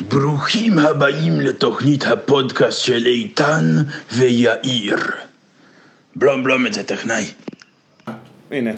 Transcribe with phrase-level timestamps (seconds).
[0.00, 3.64] ברוכים הבאים לתוכנית הפודקאסט של איתן
[4.12, 4.96] ויאיר.
[6.16, 7.24] בלום בלום את זה טכנאי.
[8.50, 8.70] הנה.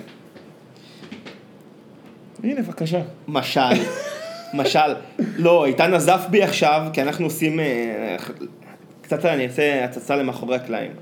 [2.43, 3.01] הנה, בבקשה.
[3.29, 3.61] משל,
[4.55, 4.95] משל,
[5.37, 8.17] לא, איתן נזף בי עכשיו, כי אנחנו עושים, אה,
[9.03, 10.93] קצת אני אעשה הצצה למאחורי הקלעים.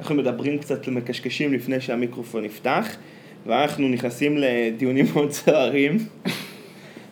[0.00, 2.86] אנחנו מדברים קצת מקשקשים לפני שהמיקרופון נפתח,
[3.46, 5.98] ואנחנו נכנסים לדיונים מאוד סוערים.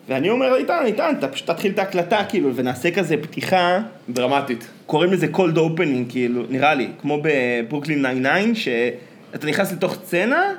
[0.08, 4.68] ואני אומר לאיתן, איתן, אתה פשוט תתחיל את ההקלטה, כאילו, ונעשה כזה פתיחה, דרמטית.
[4.86, 10.52] קוראים לזה cold opening, כאילו, נראה לי, כמו בברוקלין 99, שאתה נכנס לתוך סצנה,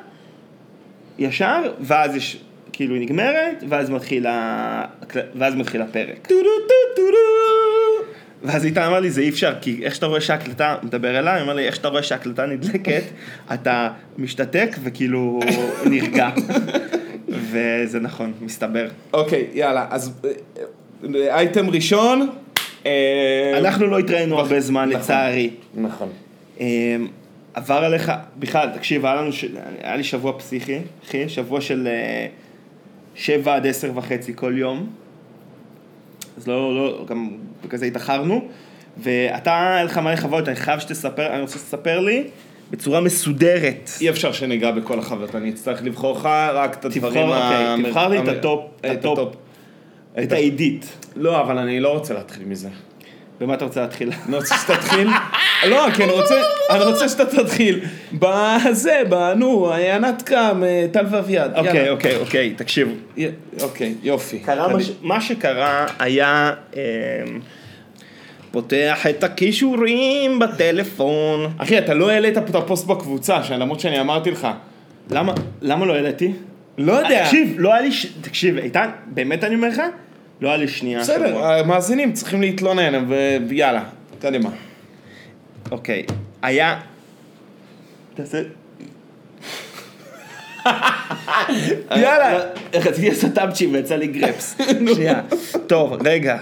[1.20, 2.38] ישר, ואז יש,
[2.74, 4.86] כאילו, היא נגמרת, ואז מתחיל, ה...
[5.36, 6.28] ואז מתחיל הפרק.
[8.44, 11.54] ואז איתן אמר לי, זה אי אפשר, כי איך שאתה רואה שההקלטה, מדבר אליי, אמר
[11.54, 13.04] לי, איך שאתה רואה שההקלטה נדלקת,
[13.54, 15.40] אתה משתתק וכאילו
[15.86, 16.30] נרגע.
[17.56, 18.88] וזה נכון, מסתבר.
[19.14, 22.30] אוקיי, יאללה, אז אה, אייטם ראשון.
[22.86, 25.02] אה, אנחנו לא התראינו הרבה זמן, נכון.
[25.02, 25.50] לצערי.
[25.76, 26.10] נכון.
[26.60, 27.08] אמ,
[27.54, 29.30] עבר עליך, בכלל, תקשיב, היה לנו,
[29.82, 32.28] היה לי שבוע פסיכי, אחי, שבוע של אה,
[33.16, 34.90] שבע עד עשר וחצי כל יום.
[36.38, 37.30] אז לא, לא, גם
[37.70, 38.48] כזה התאחרנו.
[38.98, 42.24] ואתה, היה לך מלא חוויות, אני חייב שתספר, אני רוצה שתספר לי
[42.72, 43.90] בצורה מסודרת.
[44.02, 48.08] אי אפשר שניגע בכל החוויות, אני אצטרך לבחור לך רק את הדברים תבחור, אוקיי, תבחר
[48.08, 49.36] לי את ה top, את ה top,
[50.24, 50.86] את העידית.
[51.16, 52.70] לא, אבל אני לא רוצה להתחיל מזה.
[53.40, 54.12] במה אתה רוצה להתחיל?
[54.28, 55.08] אני רוצה שתתחיל,
[55.68, 56.36] לא, כי אני רוצה,
[56.70, 57.80] אני רוצה שאתה תתחיל
[58.14, 59.16] בזה, ב...
[59.16, 61.58] נו, ענת קם, אה, טל ואביעד.
[61.58, 61.90] אוקיי.
[61.90, 62.92] אוקיי, אוקיי, תקשיבו.
[63.62, 64.44] אוקיי, יופי.
[65.02, 66.80] מה שקרה היה, אמ,
[68.56, 71.54] פותח את הכישורים בטלפון.
[71.58, 74.48] אחי, אתה לא העלית את הפוסט בקבוצה, למרות שאני אמרתי לך.
[75.12, 76.34] למה, למה לא העליתי?
[76.78, 77.24] לא יודע.
[77.24, 78.06] תקשיב, לא היה לי, ש...
[78.22, 79.82] תקשיב, איתן, באמת אני אומר לך,
[80.42, 81.00] לא היה לי שנייה.
[81.00, 81.46] בסדר.
[81.46, 83.06] המאזינים צריכים להתלונן,
[83.48, 83.84] ויאללה,
[84.22, 84.50] קדימה.
[85.72, 86.06] אוקיי,
[86.42, 86.80] היה...
[88.16, 88.42] תעשה...
[91.92, 92.40] יאללה.
[92.74, 94.58] רציתי לעשות טאבצ'י ויצא לי גרפס.
[94.96, 95.22] שנייה.
[95.68, 96.38] טוב, רגע.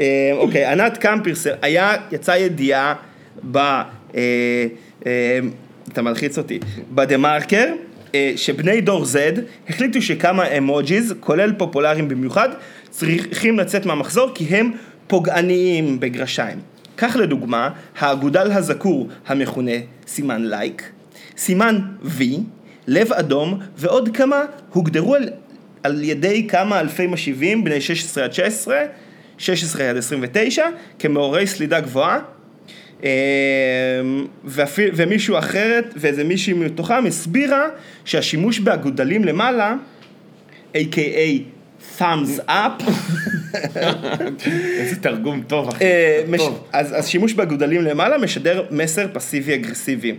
[0.00, 2.94] אה, אוקיי, ענת קם פרסם, היה, יצאה ידיעה
[3.50, 3.56] ב...
[3.56, 3.82] אה,
[5.06, 5.38] אה,
[5.92, 6.58] אתה מלחיץ אותי.
[6.90, 7.66] בדה מרקר,
[8.36, 12.48] שבני דור Z החליטו שכמה אמוג'יז, כולל פופולריים במיוחד,
[12.90, 14.72] צריכים לצאת מהמחזור כי הם
[15.06, 16.58] פוגעניים בגרשיים.
[16.96, 19.72] כך לדוגמה, האגודל הזקור המכונה
[20.06, 20.90] סימן לייק,
[21.36, 22.22] סימן V,
[22.86, 25.28] לב אדום ועוד כמה הוגדרו על,
[25.82, 28.76] על ידי כמה אלפי משיבים בני 16 עד 19,
[29.38, 30.66] 16 עד 29
[30.98, 32.18] כמעוררי סלידה גבוהה
[33.04, 33.10] אה,
[34.44, 37.66] ואפילו, ומישהו אחרת ואיזה מישהי מתוכם הסבירה
[38.04, 39.74] שהשימוש באגודלים למעלה
[40.74, 41.42] a.k.a.
[41.98, 42.82] thumbs up
[44.80, 45.84] איזה תרגום טוב, אחי.
[45.84, 46.22] אה.
[46.72, 50.14] אז, אז שימוש באגודלים למעלה משדר מסר פסיבי אגרסיבי.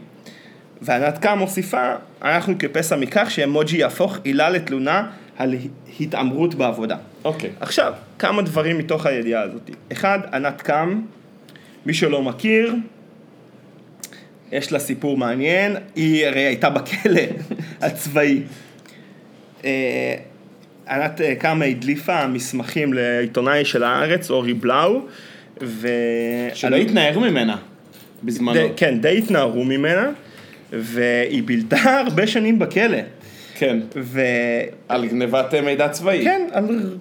[0.81, 5.07] וענת קם מוסיפה, אנחנו כפסע מכך שאמוג'י יהפוך עילה לתלונה
[5.37, 5.55] על
[5.99, 6.95] התעמרות בעבודה.
[7.23, 7.49] אוקיי.
[7.59, 9.69] עכשיו, כמה דברים מתוך הידיעה הזאת.
[9.91, 11.01] אחד, ענת קם,
[11.85, 12.75] מי שלא מכיר,
[14.51, 17.21] יש לה סיפור מעניין, היא הרי הייתה בכלא
[17.81, 18.41] הצבאי.
[19.65, 20.15] אה,
[20.89, 25.01] ענת אה, קם הדליפה מסמכים לעיתונאי של הארץ, אורי בלאו,
[25.61, 25.87] ו...
[26.53, 27.57] שלא התנער ממנה
[28.23, 28.53] בזמנו.
[28.53, 30.11] די, כן, די התנערו ממנה,
[30.73, 32.97] והיא בילתה הרבה שנים בכלא.
[33.55, 33.79] כן.
[33.95, 34.21] ו...
[34.87, 36.23] על גנבת מידע צבאי.
[36.23, 36.97] כן, על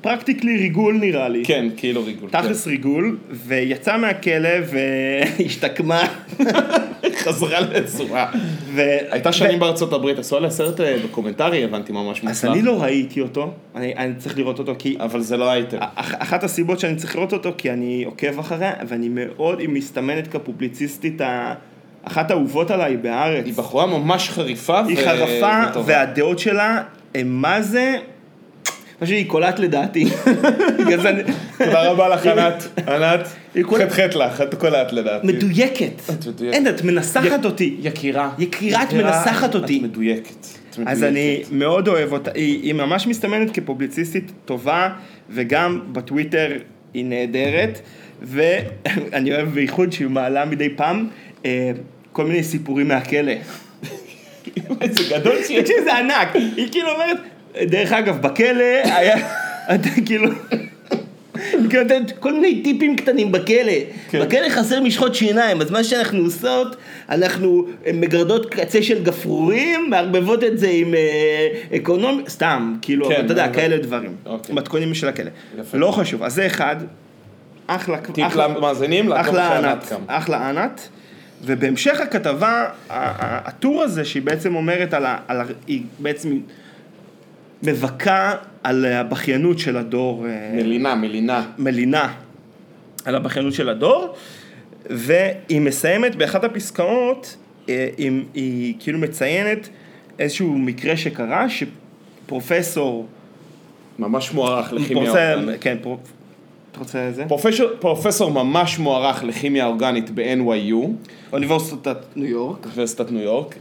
[0.00, 1.44] practically ריגול נראה לי.
[1.44, 2.30] כן, כאילו ריגול.
[2.30, 4.48] תכלס ריגול, ויצאה מהכלא
[5.38, 6.02] והשתקמה.
[7.16, 8.30] חזרה לצורה.
[8.74, 8.82] ו...
[9.10, 12.44] הייתה שנים בארצות הברית, עשו עליה סרט אה, דוקומנטרי, הבנתי ממש מוצלח.
[12.44, 14.96] אז אני לא ראיתי אותו, אני, אני צריך לראות אותו כי...
[15.00, 15.76] אבל זה לא הייתם.
[15.94, 20.28] אח, אחת הסיבות שאני צריך לראות אותו, כי אני עוקב אחריה, ואני מאוד, היא מסתמנת
[20.28, 21.54] כפובליציסטית, ה-
[22.04, 23.44] אחת האהובות עליי בארץ.
[23.44, 25.80] היא בחורה ממש חריפה היא ו- חרפה.
[25.86, 26.82] והדעות שלה,
[27.14, 27.96] הם מה זה...
[29.00, 30.06] מה שהיא קולט לדעתי.
[31.02, 31.22] זה
[31.58, 32.68] תודה רבה לך, ענת.
[32.88, 33.28] ענת,
[33.64, 35.26] חטחט לך, את קולעת לדעתי.
[35.26, 36.02] מדויקת.
[36.52, 37.76] אין, את מנסחת אותי.
[37.82, 38.30] יקירה.
[38.38, 39.78] יקירה, את מנסחת אותי.
[39.78, 40.46] את מדויקת.
[40.86, 41.04] אז.
[41.04, 44.88] אני מאוד אוהב אותה, היא, ממש מסתמנת כפובליציסטית טובה,
[45.30, 46.52] וגם בטוויטר
[46.94, 47.80] היא נהדרת,
[48.22, 51.08] ואני אוהב בייחוד שהיא מעלה מדי פעם
[51.44, 51.70] אה,
[52.12, 53.32] כל מיני סיפורים מהכלא.
[54.80, 55.60] איזה גדול שיש.
[55.60, 57.16] תקשיב, זה ענק, היא כאילו אומרת,
[57.64, 59.16] דרך אגב, בכלא היה,
[59.74, 60.30] אתה כאילו...
[61.70, 61.82] כאילו
[62.20, 63.72] כל מיני טיפים קטנים בכלא.
[64.10, 64.20] כן.
[64.26, 66.76] בכלא חסר משחות שיניים, אז מה שאנחנו עושות,
[67.08, 73.32] אנחנו מגרדות קצה של גפרורים, מערבבות את זה עם אה, אקונומי, סתם, כאילו, כן, אתה
[73.32, 74.16] יודע, אבל- כאלה דברים.
[74.26, 74.54] אוקיי.
[74.54, 75.30] מתכונים של הכלא.
[75.60, 75.78] יפה.
[75.78, 76.76] לא חשוב, אז זה אחד.
[77.66, 79.92] אחלה, טיפ אחלה, למאזינים, אחלה ענת.
[80.06, 80.88] אחלה ענת.
[81.44, 85.16] ובהמשך הכתבה, הטור הזה שהיא בעצם אומרת על ה...
[85.28, 86.38] על ה היא בעצם
[87.66, 91.46] מבכה על הבכיינות של הדור, אה, מלינה, מלינה.
[91.58, 92.14] מלינה
[93.04, 94.14] על הבכיינות של הדור,
[94.90, 97.36] והיא מסיימת באחת הפסקאות,
[97.68, 99.68] אה, היא, היא כאילו מציינת
[100.18, 103.06] איזשהו מקרה שקרה, שפרופסור,
[103.98, 105.60] ממש מוערך לכימיה פרופסור, אורגנית.
[105.60, 105.98] כן, פרו,
[106.72, 107.24] אתה רוצה זה?
[107.28, 110.88] פרופסור, פרופסור ממש מוערך לכימיה אורגנית ב-NYU,
[111.32, 112.64] אוניברסיטת ניו יורק.
[112.64, 113.54] אוניברסיטת ניו יורק,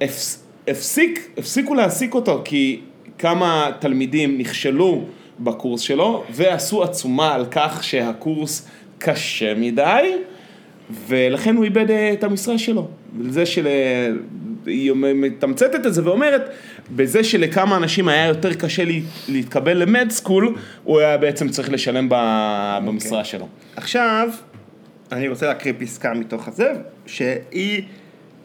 [0.00, 2.80] הפס, הפסיק, הפסיקו להעסיק אותו כי
[3.18, 5.04] כמה תלמידים נכשלו
[5.40, 8.68] בקורס שלו ועשו עצומה על כך שהקורס
[8.98, 10.12] קשה מדי
[11.06, 12.88] ולכן הוא איבד אה, את המשרה שלו.
[13.30, 13.66] זה של...
[13.66, 14.10] אה,
[14.66, 16.50] היא מתמצתת את זה ואומרת,
[16.96, 18.92] בזה שלכמה אנשים היה יותר קשה לה-
[19.28, 20.54] להתקבל למד סקול,
[20.84, 23.48] הוא היה בעצם צריך לשלם ב- במשרה שלו.
[23.76, 24.28] עכשיו,
[25.12, 26.72] אני רוצה להקריא פסקה מתוך הזה,
[27.06, 27.82] שהיא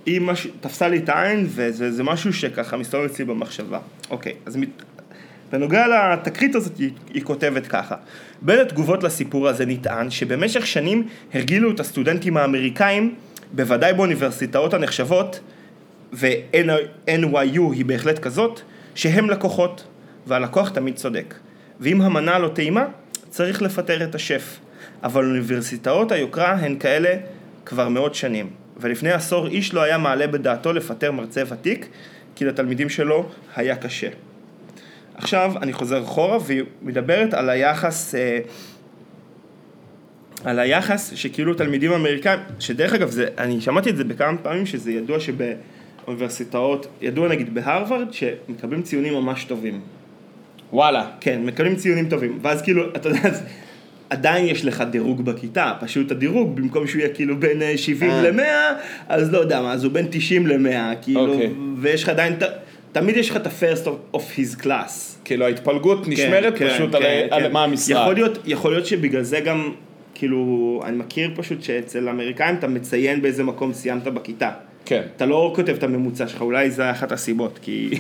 [0.06, 0.48] היא מש...
[0.62, 3.80] תפסה לי את העין, וזה זה משהו שככה מסתובב אצלי במחשבה.
[4.14, 4.58] אוקיי, אז.
[5.52, 7.96] בנוגע לתקרית הזאת, היא, היא כותבת ככה:
[8.42, 13.16] בין התגובות לסיפור הזה נטען שבמשך שנים הרגילו את הסטודנטים האמריקאים,
[13.52, 15.40] בוודאי באוניברסיטאות הנחשבות,
[16.14, 18.62] ו-NYU היא בהחלט כזאת,
[18.96, 19.84] שהם לקוחות,
[20.28, 21.34] והלקוח תמיד צודק.
[21.80, 22.86] ואם המנה לא טעימה,
[23.30, 24.60] צריך לפטר את השף.
[25.04, 27.16] אבל אוניברסיטאות היוקרה הן כאלה
[27.66, 28.50] כבר מאות שנים.
[28.78, 31.88] ולפני עשור איש לא היה מעלה בדעתו לפטר מרצה ותיק,
[32.36, 34.10] כי לתלמידים שלו היה קשה.
[35.16, 38.40] עכשיו אני חוזר אחורה והיא מדברת על היחס, אה,
[40.44, 44.92] על היחס שכאילו תלמידים אמריקאים, שדרך אגב, זה, אני שמעתי את זה בכמה פעמים, שזה
[44.92, 49.82] ידוע שבאוניברסיטאות, ידוע נגיד בהרווארד, שמקבלים ציונים ממש טובים.
[50.74, 51.12] וואלה.
[51.20, 53.30] כן, מקבלים ציונים טובים, ואז כאילו, אתה יודע,
[54.14, 58.22] עדיין יש לך דירוג בכיתה, פשוט הדירוג, במקום שהוא יהיה כאילו בין אה, 70 אה.
[58.30, 58.42] ל-100,
[59.10, 61.50] אז לא יודע מה, אז הוא בין 90 ל-100, כאילו, אוקיי.
[61.78, 62.44] ויש לך עדיין, ת-
[62.92, 64.92] תמיד יש לך את ה-first of- his class.
[65.26, 67.52] כאילו ההתפלגות נשמרת כן, פשוט כן, על, כן, על כן.
[67.52, 68.02] מה המשרה.
[68.02, 69.72] יכול להיות, יכול להיות שבגלל זה גם,
[70.16, 74.52] כאילו, אני מכיר פשוט שאצל האמריקאים אתה מציין באיזה מקום סיימת בכיתה.
[74.86, 75.02] כן.
[75.16, 77.90] אתה לא כותב את הממוצע שלך, אולי זה אחת הסיבות, כי...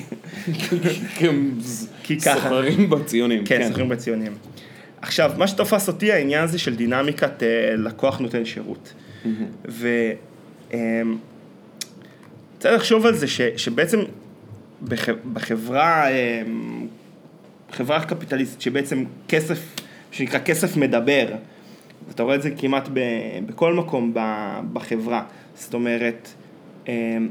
[2.03, 2.39] כי ככה.
[2.39, 3.45] סוחרים בציונים.
[3.45, 4.31] כן, זוכרים בציונים.
[5.03, 8.93] עכשיו, מה שתפס אותי העניין הזה של דינמיקת אה, לקוח נותן שירות.
[9.69, 9.87] ו...
[10.73, 11.17] אמ,
[12.59, 13.99] צריך לחשוב על זה ש, שבעצם
[14.81, 16.87] בח, בחברה, אמ,
[17.71, 19.75] חברה קפיטליסטית, שבעצם כסף,
[20.11, 21.27] שנקרא כסף מדבר,
[22.11, 22.99] אתה רואה את זה כמעט ב,
[23.45, 24.19] בכל מקום ב,
[24.73, 25.23] בחברה.
[25.55, 26.29] זאת אומרת,
[26.87, 27.29] אמ,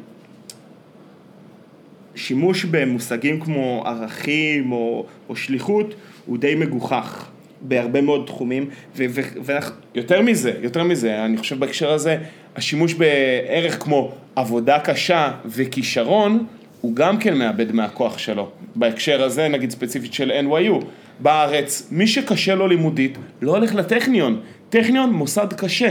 [2.15, 5.95] שימוש במושגים כמו ערכים או, או שליחות
[6.27, 7.32] הוא די מגוחך
[7.63, 9.75] בהרבה מאוד תחומים, ו- ו- ואנחנו...
[9.95, 12.17] יותר מזה, יותר מזה, אני חושב בהקשר הזה,
[12.57, 16.47] השימוש בערך כמו עבודה קשה וכישרון,
[16.81, 18.51] הוא גם כן מאבד מהכוח שלו.
[18.75, 20.85] בהקשר הזה, נגיד ספציפית של NYU.
[21.21, 24.41] בארץ, מי שקשה לו לימודית, לא הולך לטכניון.
[24.69, 25.91] טכניון מוסד קשה.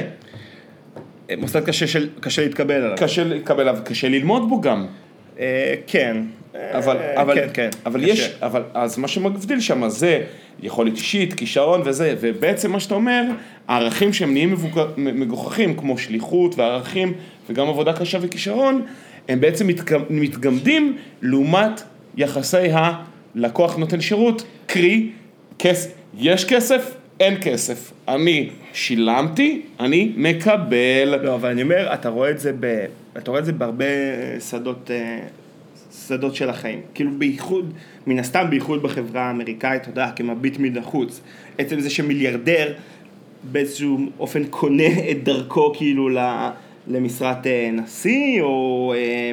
[1.38, 2.97] מוסד קשה, של, קשה להתקבל עליו.
[2.97, 4.85] קשה לקבל עליו, קשה ללמוד בו גם.
[5.39, 6.17] אה, כן.
[6.53, 7.69] אבל, אה, אבל, כן, כן.
[7.85, 8.12] אבל קשה.
[8.12, 10.24] יש, אבל, אז מה שמבדיל שם זה
[10.63, 13.24] יכולת אישית, כישרון וזה, ובעצם מה שאתה אומר,
[13.68, 14.56] הערכים שהם נהיים
[14.98, 17.13] מגוחכים, כמו שליחות וערכים,
[17.50, 18.81] וגם עבודה קשה וכישרון,
[19.29, 21.81] הם בעצם מתג- מתגמדים לעומת
[22.17, 25.10] יחסי הלקוח נותן שירות, קרי,
[25.60, 27.91] כס, יש כסף, אין כסף.
[28.08, 31.15] אני שילמתי, אני מקבל.
[31.22, 32.86] לא, אבל אני אומר, אתה רואה את זה, ב,
[33.17, 33.86] אתה רואה את זה בהרבה
[34.50, 35.20] שדות, אה,
[36.12, 36.80] שדות של החיים.
[36.94, 37.74] כאילו בייחוד,
[38.08, 41.22] מן הסתם בייחוד בחברה האמריקאית, אתה יודע, כמביט מן החוץ.
[41.58, 42.74] עצם זה שמיליארדר
[43.44, 46.10] באיזשהו אופן קונה את דרכו כאילו
[46.88, 48.94] למשרת אה, נשיא, או...
[48.98, 49.32] אה,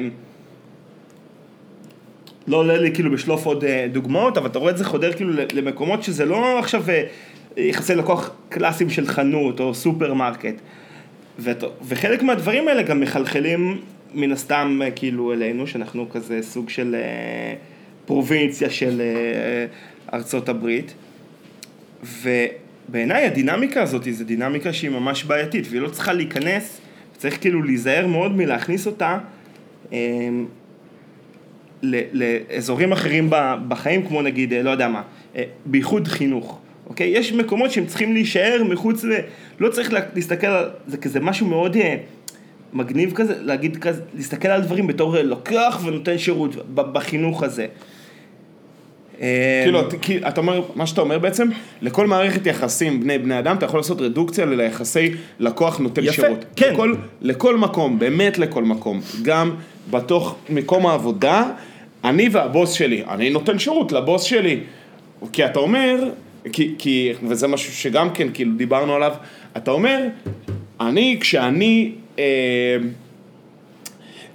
[2.47, 5.33] לא עולה לי כאילו בשלוף עוד אה, דוגמאות, אבל אתה רואה את זה חודר כאילו
[5.53, 6.83] למקומות שזה לא עכשיו
[7.57, 10.55] יחסי לקוח קלאסיים של חנות או סופרמרקט.
[11.87, 13.81] וחלק מהדברים האלה גם מחלחלים
[14.13, 17.53] מן הסתם אה, כאילו אלינו, שאנחנו כזה סוג של אה,
[18.05, 19.65] פרובינציה של אה,
[20.17, 20.93] ארצות הברית.
[22.21, 26.81] ובעיניי הדינמיקה הזאת היא דינמיקה שהיא ממש בעייתית, והיא לא צריכה להיכנס,
[27.17, 29.17] צריך כאילו להיזהר מאוד מלהכניס אותה
[31.81, 33.29] ל- לאזורים אחרים
[33.67, 35.01] בחיים, כמו נגיד, לא יודע מה,
[35.65, 36.59] בייחוד חינוך.
[36.87, 37.07] אוקיי?
[37.07, 39.11] יש מקומות שהם צריכים להישאר מחוץ ל...
[39.59, 41.77] לא צריך לה- להסתכל על זה כזה משהו מאוד
[42.73, 47.65] מגניב כזה, להגיד כזה, להסתכל על דברים בתור לוקח ונותן שירות בחינוך הזה.
[49.63, 51.47] כאילו, כי אתה אומר, מה שאתה אומר בעצם,
[51.81, 56.45] לכל מערכת יחסים בני בני אדם, אתה יכול לעשות רדוקציה ליחסי לקוח נותן יפה, שירות.
[56.55, 56.73] כן.
[56.73, 59.01] לכל, לכל מקום, באמת לכל מקום.
[59.21, 59.55] גם
[59.91, 61.43] בתוך מקום העבודה,
[62.03, 64.59] אני והבוס שלי, אני נותן שירות לבוס שלי.
[65.33, 66.09] כי אתה אומר,
[66.51, 69.13] כי, כי, וזה משהו שגם כן, כאילו, דיברנו עליו,
[69.57, 69.99] אתה אומר,
[70.79, 71.91] אני, כשאני...
[72.19, 72.77] אה,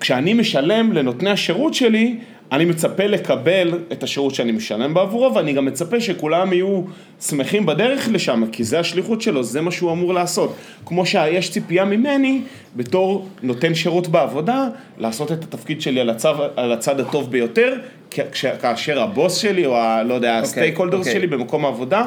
[0.00, 2.16] כשאני משלם לנותני השירות שלי,
[2.52, 6.82] אני מצפה לקבל את השירות שאני משלם בעבורו, ואני גם מצפה שכולם יהיו
[7.20, 10.56] שמחים בדרך לשם, כי זה השליחות שלו, זה מה שהוא אמור לעשות.
[10.86, 12.40] כמו שיש ציפייה ממני,
[12.76, 17.74] בתור נותן שירות בעבודה, לעשות את התפקיד שלי על הצד, על הצד הטוב ביותר,
[18.10, 20.02] כש- כאשר הבוס שלי, או ה...
[20.02, 21.12] לא יודע, הסטייק הולדרס אוקיי.
[21.12, 22.04] שלי במקום העבודה,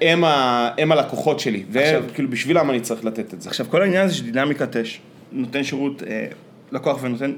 [0.00, 3.48] הם, ה, הם הלקוחות שלי, עכשיו- וכאילו בשבילם אני צריך לתת את זה.
[3.48, 5.00] עכשיו, כל העניין הזה של דינמיקת אש,
[5.32, 6.26] נותן שירות, אה,
[6.72, 7.32] לקוח ונותן,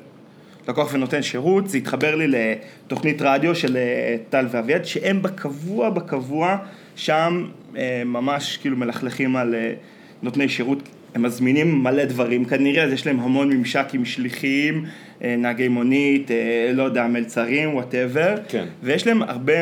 [0.69, 6.57] לקוח ונותן שירות, זה התחבר לי לתוכנית רדיו של אה, טל ואביעד, שהם בקבוע, בקבוע,
[6.97, 7.47] שם
[7.77, 9.55] אה, ממש כאילו מלכלכים על
[10.23, 10.79] נותני שירות,
[11.15, 14.85] הם מזמינים מלא דברים כנראה, אז יש להם המון ממשק עם שליחים,
[15.21, 16.31] נהגי מונית,
[16.73, 18.65] לא יודע, מלצרים, whatever, כן.
[18.83, 19.53] ויש להם הרבה...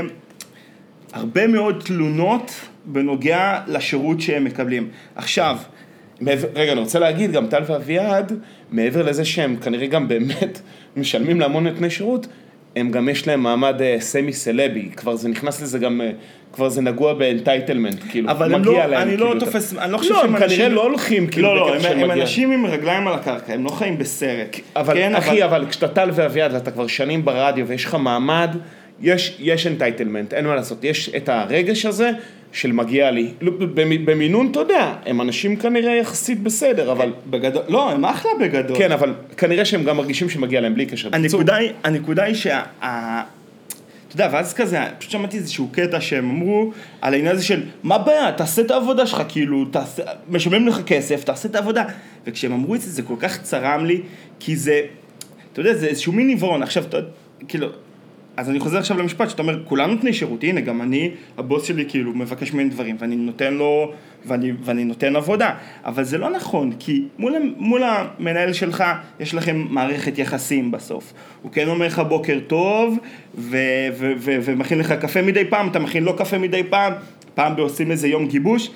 [1.12, 2.52] הרבה מאוד תלונות
[2.84, 4.88] בנוגע לשירות שהם מקבלים.
[5.14, 5.56] עכשיו,
[6.22, 8.32] מעבר, רגע, אני רוצה להגיד, גם טל ואביעד,
[8.70, 10.60] מעבר לזה שהם כנראה גם באמת
[10.96, 12.26] משלמים להמון נותני שירות,
[12.76, 16.10] הם גם יש להם מעמד אה, semi celeb, כבר זה נכנס לזה גם, אה,
[16.52, 19.08] כבר זה נגוע ב entitlement, כאילו, אבל מגיע לא, להם.
[19.08, 21.48] אני לא כאילו, תופס, אתה- אני לא חושב לא, שהם הם כנראה לא הולכים כאילו
[21.54, 22.22] לא, לא, הם, הם מגיע.
[22.22, 24.56] אנשים עם רגליים על הקרקע, הם לא חיים בסרט.
[24.76, 28.56] אבל כן, אחי, אבל כשאתה טל ואביעד ואתה כבר שנים ברדיו ויש לך מעמד,
[29.38, 32.10] יש אנטייטלמנט, אין מה לעשות, יש את הרגש הזה
[32.52, 33.30] של מגיע לי.
[33.40, 37.12] לא, במ- במינון, אתה יודע, הם אנשים כנראה יחסית בסדר, אבל...
[37.30, 38.78] בגדול, לא, הם אחלה בגדול.
[38.78, 41.08] כן, אבל כנראה שהם גם מרגישים שמגיע להם בלי קשר.
[41.12, 42.62] הנקודה היא, הנקודה היא שה...
[44.08, 47.94] אתה יודע, ואז כזה, פשוט שמעתי איזשהו קטע שהם אמרו על העניין הזה של מה
[47.94, 51.84] הבעיה, תעשה את העבודה שלך, כאילו, תעשה, משלמים לך כסף, תעשה את העבודה.
[52.26, 54.00] וכשהם אמרו את זה, זה כל כך צרם לי,
[54.40, 54.80] כי זה,
[55.52, 56.62] אתה יודע, זה איזשהו מין עיוורון.
[56.62, 56.98] עכשיו, אתה,
[57.48, 57.68] כאילו,
[58.36, 61.84] אז אני חוזר עכשיו למשפט, שאתה אומר, כולם נותני שירות, הנה, גם אני, הבוס שלי
[61.88, 63.92] כאילו מבקש ממני דברים, ואני נותן לו,
[64.26, 65.54] ואני, ואני נותן עבודה.
[65.84, 68.84] אבל זה לא נכון, כי מול, מול המנהל שלך,
[69.20, 71.12] יש לכם מערכת יחסים בסוף.
[71.42, 72.98] הוא כן אומר לך בוקר טוב,
[73.34, 73.56] ו,
[73.98, 76.92] ו, ו, ומכין לך קפה מדי פעם, אתה מכין לו קפה מדי פעם,
[77.34, 78.70] פעם עושים איזה יום גיבוש.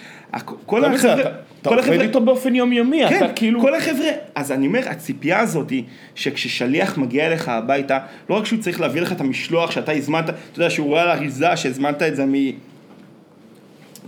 [0.66, 1.30] כל לא החבר'ה,
[1.68, 3.60] כל עובד החבר'ה, איתו באופן יומיומי, כן, אתה כאילו...
[3.60, 7.98] כל החבר'ה, אז אני אומר, הציפייה הזאת היא שכששליח מגיע אליך הביתה,
[8.30, 11.08] לא רק שהוא צריך להביא לך את המשלוח שאתה הזמנת, אתה יודע, שהוא רואה על
[11.08, 12.34] האריזה שהזמנת את זה מ...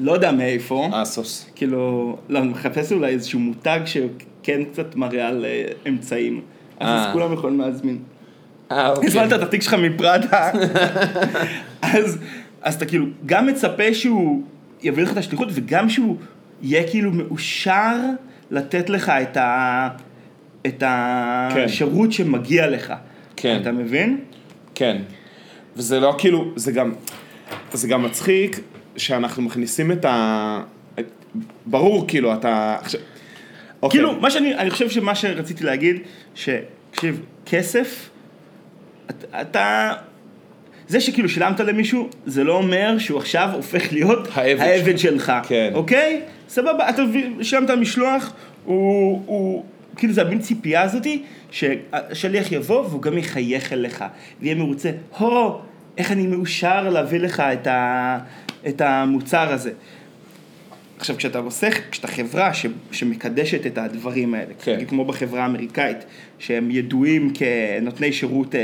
[0.01, 1.51] לא יודע מאיפה, אסוס.
[1.55, 6.41] כאילו, לא, אני מחפש אולי איזשהו מותג שכן קצת מראה על אה, אמצעים.
[6.81, 7.09] אז אה.
[7.09, 7.99] אז כולם יכולים להזמין.
[8.73, 9.07] אה, אוקיי.
[9.09, 10.51] הזמנת את התיק שלך מפראדה,
[11.83, 12.19] אז,
[12.63, 14.43] אז אתה כאילו גם מצפה שהוא
[14.83, 16.17] יביא לך את השליחות וגם שהוא
[16.63, 17.97] יהיה כאילו מאושר
[18.51, 19.89] לתת לך את, ה,
[20.67, 22.93] את השירות שמגיע לך.
[23.37, 23.59] כן.
[23.63, 24.21] אתה מבין?
[24.75, 25.03] כן.
[25.77, 26.93] וזה לא כאילו, זה גם,
[27.73, 28.61] זה גם מצחיק
[28.97, 30.61] שאנחנו מכניסים את ה...
[30.99, 31.13] את-
[31.67, 32.77] ברור, כאילו, אתה...
[32.81, 33.01] עכשיו...
[33.83, 34.01] אוקיי.
[34.01, 35.97] כאילו, מה שאני, אני חושב שמה שרציתי להגיד,
[36.35, 38.11] שתקשיב, כסף,
[39.11, 39.93] אתה, אתה,
[40.89, 45.71] זה שכאילו שילמת למישהו, זה לא אומר שהוא עכשיו הופך להיות העבד העבד שלך, כן.
[45.75, 46.21] אוקיי?
[46.49, 47.03] סבבה, אתה
[47.43, 48.33] שילמת משלוח,
[48.65, 49.65] הוא, הוא,
[49.97, 54.05] כאילו זה המין ציפייה הזאתי, שהשליח יבוא והוא גם יחייך אליך,
[54.41, 55.59] ויהיה מרוצה, הו,
[55.99, 58.19] איך אני מאושר להביא לך את, ה,
[58.69, 59.71] את המוצר הזה.
[60.99, 64.85] עכשיו, כשאתה עושה, כשאתה חברה ש, שמקדשת את הדברים האלה, כן.
[64.85, 65.99] כמו בחברה האמריקאית,
[66.39, 68.61] שהם ידועים כנותני שירות אה,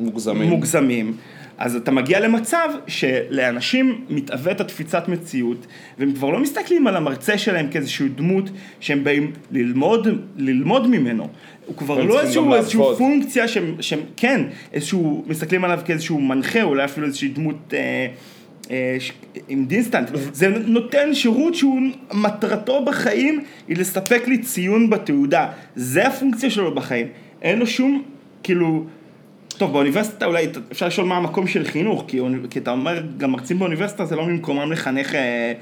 [0.00, 0.48] מוגזמים.
[0.48, 1.16] מוגזמים,
[1.58, 5.66] אז אתה מגיע למצב שלאנשים מתעוות התפיסת מציאות,
[5.98, 8.50] והם כבר לא מסתכלים על המרצה שלהם כאיזושהי דמות
[8.80, 11.28] שהם באים ללמוד, ללמוד ממנו.
[11.66, 12.96] הוא כבר לא איזשהו, איזשהו.
[12.96, 14.40] פונקציה שהם, שהם, כן,
[14.72, 18.06] איזשהו, מסתכלים עליו כאיזשהו מנחה, אולי אפילו איזושהי דמות אה,
[18.70, 19.12] אה, ש-
[19.48, 20.10] עם דיסטנט.
[20.32, 21.80] זה נותן שירות שהוא,
[22.12, 25.48] מטרתו בחיים היא לספק לי ציון בתעודה.
[25.76, 27.06] זה הפונקציה שלו בחיים.
[27.42, 28.02] אין לו שום,
[28.42, 28.84] כאילו...
[29.58, 32.20] טוב, באוניברסיטה אולי אפשר לשאול מה המקום של חינוך, כי,
[32.50, 35.52] כי אתה אומר, גם מרצים באוניברסיטה זה לא ממקומם לחנך, אה,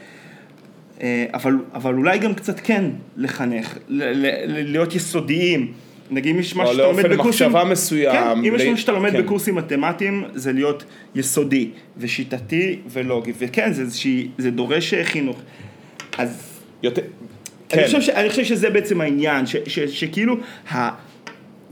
[1.03, 2.85] אה, אבל, אבל אולי גם קצת כן
[3.17, 5.73] לחנך, ל, ל, ל, להיות יסודיים.
[6.11, 7.47] נגיד אם יש או משהו שאתה לומד לאופן בקורסים...
[7.49, 9.23] מחשבה מסוים, כן, אם יש משהו שאתה לומד כן.
[9.23, 10.85] בקורסים מתמטיים, זה להיות
[11.15, 15.37] יסודי, ושיטתי ולוגי, וכן, זה, איזושהי- זה דורש אה, חינוך.
[16.19, 17.03] אז יותר...
[17.73, 17.87] אני, כן.
[17.87, 20.37] חושב ש, אני חושב שזה בעצם העניין, ש, ש, שכאילו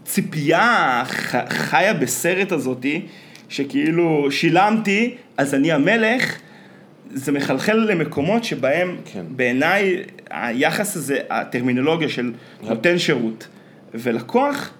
[0.02, 3.02] הציפייה ח, חיה בסרט הזאתי,
[3.48, 6.36] שכאילו שילמתי, אז אני המלך,
[7.14, 9.24] זה מחלחל למקומות שבהם כן.
[9.30, 9.96] בעיניי
[10.30, 12.32] היחס הזה, הטרמינולוגיה של
[12.62, 13.46] נותן שירות
[13.94, 14.70] ולקוח,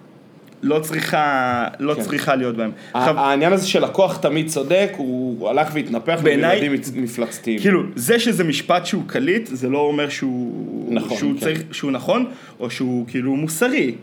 [0.62, 2.02] לא צריכה, לא כן.
[2.02, 2.71] צריכה להיות בהם.
[2.95, 6.21] עכשיו, העניין הזה של לקוח תמיד צודק, הוא הלך והתנפח
[6.69, 7.59] מצ- מפלצתיים.
[7.59, 11.38] כאילו, זה שזה משפט שהוא קליט, זה לא אומר שהוא, נכון, שהוא, כן.
[11.41, 12.25] צריך, שהוא נכון,
[12.61, 13.95] או שהוא כאילו מוסרי.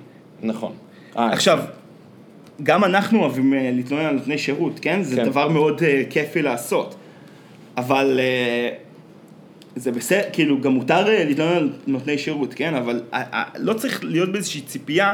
[0.44, 0.72] נכון.
[1.18, 1.60] אה, עכשיו,
[2.64, 5.04] גם אנחנו אוהבים אה, להתלונן על נותני שירות, כן?
[5.04, 5.26] זה כן.
[5.26, 6.96] דבר מאוד אה, כיפי לעשות.
[7.78, 8.20] אבל
[9.76, 12.76] זה בסדר, כאילו, גם מותר להתלונן על נותני שירות, כן?
[12.76, 13.02] אבל
[13.56, 15.14] לא צריך להיות באיזושהי ציפייה,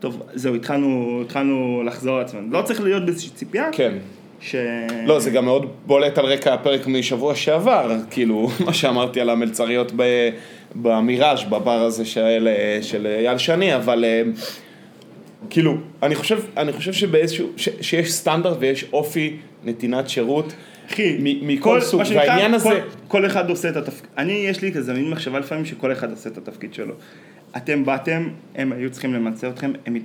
[0.00, 2.52] טוב, זהו, התחלנו, התחלנו לחזור על עצמנו.
[2.52, 3.94] לא צריך להיות באיזושהי ציפייה, כן.
[4.40, 4.56] ש...
[5.06, 9.92] לא, זה גם מאוד בולט על רקע הפרק משבוע שעבר, כאילו, מה שאמרתי על המלצריות
[9.96, 10.30] ב-
[10.74, 12.48] במיראז' בבר הזה של,
[12.82, 14.04] של אייל שני, אבל
[15.50, 20.52] כאילו, אני חושב, אני חושב שבאיזשהו, ש, שיש סטנדרט ויש אופי נתינת שירות
[20.90, 22.76] אחי, מ- מכל סוג, והעניין הזה, כל,
[23.08, 26.30] כל אחד עושה את התפקיד, אני, יש לי כזה מין מחשבה לפעמים שכל אחד עושה
[26.30, 26.94] את התפקיד שלו.
[27.56, 29.96] אתם באתם, הם היו צריכים למצא אתכם, הם,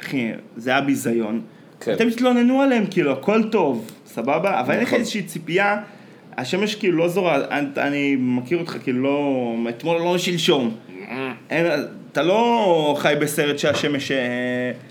[0.00, 1.40] אחי, זה היה ביזיון.
[1.80, 1.92] כן.
[1.92, 4.60] אתם תתלוננו עליהם, כאילו, הכל טוב, סבבה?
[4.60, 4.98] אבל אין לך נכון.
[4.98, 5.80] איזושהי ציפייה,
[6.36, 10.76] השמש כאילו לא זורה, אני, אני מכיר אותך כאילו לא, אתמול לא שלשום.
[11.50, 11.66] אין,
[12.12, 14.16] אתה לא חי בסרט שהשמש, אה,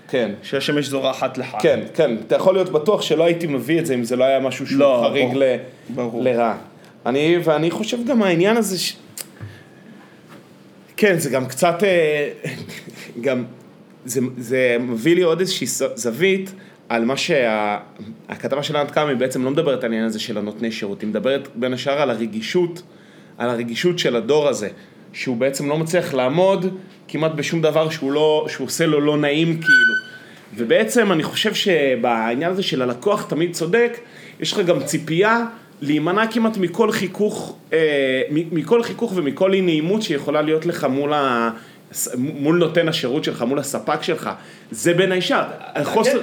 [0.08, 0.30] כן.
[0.42, 1.56] שהשמש זורחת לך.
[1.60, 4.40] כן, כן, אתה יכול להיות בטוח שלא הייתי מביא את זה אם זה לא היה
[4.40, 5.38] משהו שהוא לא, חריג ברור.
[5.38, 5.56] ל,
[5.94, 6.22] ברור.
[6.24, 6.56] לרעה.
[7.06, 8.96] אני, ואני חושב גם העניין הזה, ש...
[10.96, 12.30] כן, זה גם קצת, אה,
[13.24, 13.44] גם,
[14.04, 16.52] זה, זה מביא לי עוד איזושהי זווית
[16.88, 21.00] על מה שהכתבה של ענת קאמי בעצם לא מדברת על העניין הזה של הנותני שירות,
[21.00, 22.82] היא מדברת בין השאר על הרגישות,
[23.38, 24.68] על הרגישות של הדור הזה,
[25.12, 29.46] שהוא בעצם לא מצליח לעמוד כמעט בשום דבר שהוא, לא, שהוא עושה לו לא נעים
[29.46, 29.94] כאילו.
[30.56, 33.98] ובעצם אני חושב שבעניין הזה של הלקוח תמיד צודק,
[34.40, 35.44] יש לך גם ציפייה
[35.80, 41.50] להימנע כמעט מכל חיכוך, אה, מכל חיכוך ומכל אי נעימות שיכולה להיות לך מול, ה,
[42.18, 44.30] מול נותן השירות שלך, מול הספק שלך.
[44.70, 45.44] זה בין האישה.
[45.58, 46.20] החוסר,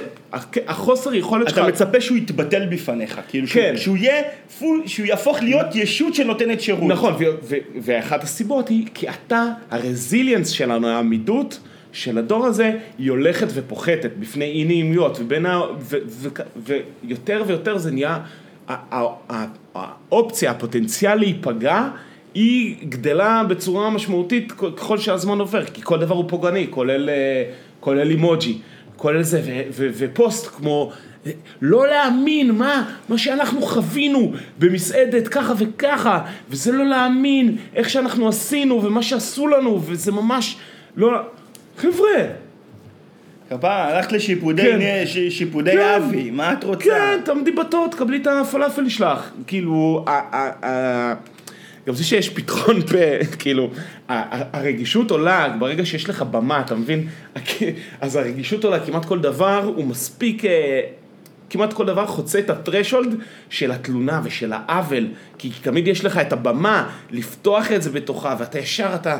[0.68, 1.58] החוסר יכולת שלך...
[1.58, 3.74] אתה מצפה שהוא יתבטל בפניך, כאילו כן.
[3.76, 4.22] שהוא יהיה,
[4.58, 6.90] פול, שהוא יהפוך להיות ישות שנותנת שירות.
[6.90, 7.14] נכון,
[7.82, 11.60] ואחת הסיבות היא כי אתה, הרזיליאנס שלנו, העמידות
[11.92, 14.64] של הדור הזה, היא הולכת ופוחתת בפני אי
[15.80, 15.96] ו-
[17.04, 18.18] ויותר ויותר זה נהיה,
[19.74, 21.88] האופציה, הפוטנציאל להיפגע,
[22.36, 27.44] היא גדלה בצורה משמעותית ככל שהזמן עובר, כי כל דבר הוא פוגעני, כולל, אה,
[27.80, 28.58] כולל אימוג'י,
[28.96, 30.92] כולל זה, ו- ו- ופוסט כמו...
[31.62, 36.20] לא להאמין, מה, מה שאנחנו חווינו במסעדת ככה וככה,
[36.50, 40.56] וזה לא להאמין איך שאנחנו עשינו ומה שעשו לנו, וזה ממש
[40.96, 41.10] לא...
[41.78, 42.24] חבר'ה,
[43.50, 45.02] כפרה, הלכת לשיפודי כן.
[45.06, 46.00] ש- שיפודי כן.
[46.02, 46.84] אבי, מה את רוצה?
[46.84, 49.30] כן, תעמדי בתור, תקבלי את הפלאפל שלך.
[49.46, 51.14] כאילו, ה- ה- ה-
[51.86, 53.70] גם זה שיש פתחון פה, כאילו,
[54.08, 57.08] הרגישות עולה ברגע שיש לך במה, אתה מבין?
[58.00, 60.80] אז הרגישות עולה, כמעט כל דבר הוא מספיק, אה,
[61.50, 63.14] כמעט כל דבר חוצה את הטרשולד
[63.50, 65.06] של התלונה ושל העוול,
[65.38, 69.18] כי תמיד יש לך את הבמה לפתוח את זה בתוכה, ואתה ישר, אתה...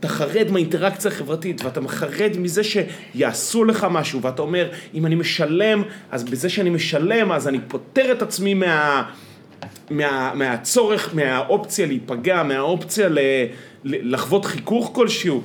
[0.00, 5.82] אתה חרד מהאינטראקציה החברתית, ואתה חרד מזה שיעשו לך משהו, ואתה אומר, אם אני משלם,
[6.10, 9.02] אז בזה שאני משלם, אז אני פוטר את עצמי מה...
[9.90, 13.18] מה, מהצורך, מהאופציה להיפגע, מהאופציה ל,
[13.84, 15.42] ל, לחוות חיכוך כלשהו.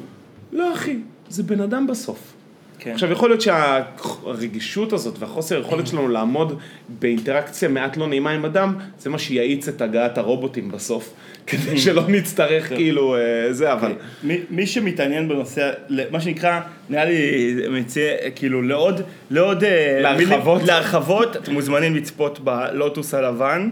[0.52, 0.98] לא אחי,
[1.30, 2.36] זה בן אדם בסוף.
[2.80, 2.92] כן.
[2.92, 8.76] עכשיו יכול להיות שהרגישות הזאת והחוסר היכולת שלנו לעמוד באינטראקציה מעט לא נעימה עם אדם,
[9.00, 11.14] זה מה שיאיץ את הגעת הרובוטים בסוף,
[11.48, 13.94] כדי שלא נצטרך כאילו אה, זה, אבל...
[14.24, 15.72] מי, מי שמתעניין בנושא,
[16.12, 19.02] מה שנקרא, נראה לי מציע, כאילו לעוד,
[19.32, 19.64] לעוד...
[19.64, 20.64] אה, להרחבות.
[20.64, 23.70] להרחבות, אתם מוזמנים לצפות בלוטוס הלבן,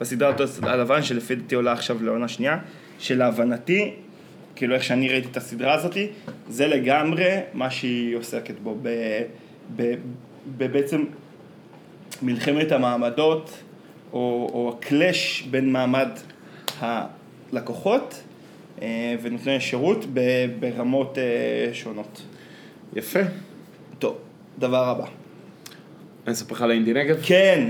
[0.00, 2.58] בסדרה הלבן, שלפי דעתי עולה עכשיו לעונה שנייה,
[2.98, 3.94] שלהבנתי,
[4.56, 6.08] כאילו איך שאני ראיתי את הסדרה הזאתי,
[6.48, 8.88] זה לגמרי מה שהיא עוסקת בו, ב,
[9.76, 9.94] ב,
[10.56, 11.04] ב, בעצם
[12.22, 13.50] מלחמת המעמדות,
[14.12, 16.08] או, או הקלאש בין מעמד
[16.80, 18.22] הלקוחות
[18.82, 22.22] אה, ונותני השירות ב- ברמות אה, שונות.
[22.96, 23.20] יפה.
[23.98, 24.18] טוב,
[24.58, 25.04] דבר הבא.
[26.26, 27.16] אני אספר לך על האינדי נגב?
[27.22, 27.68] כן,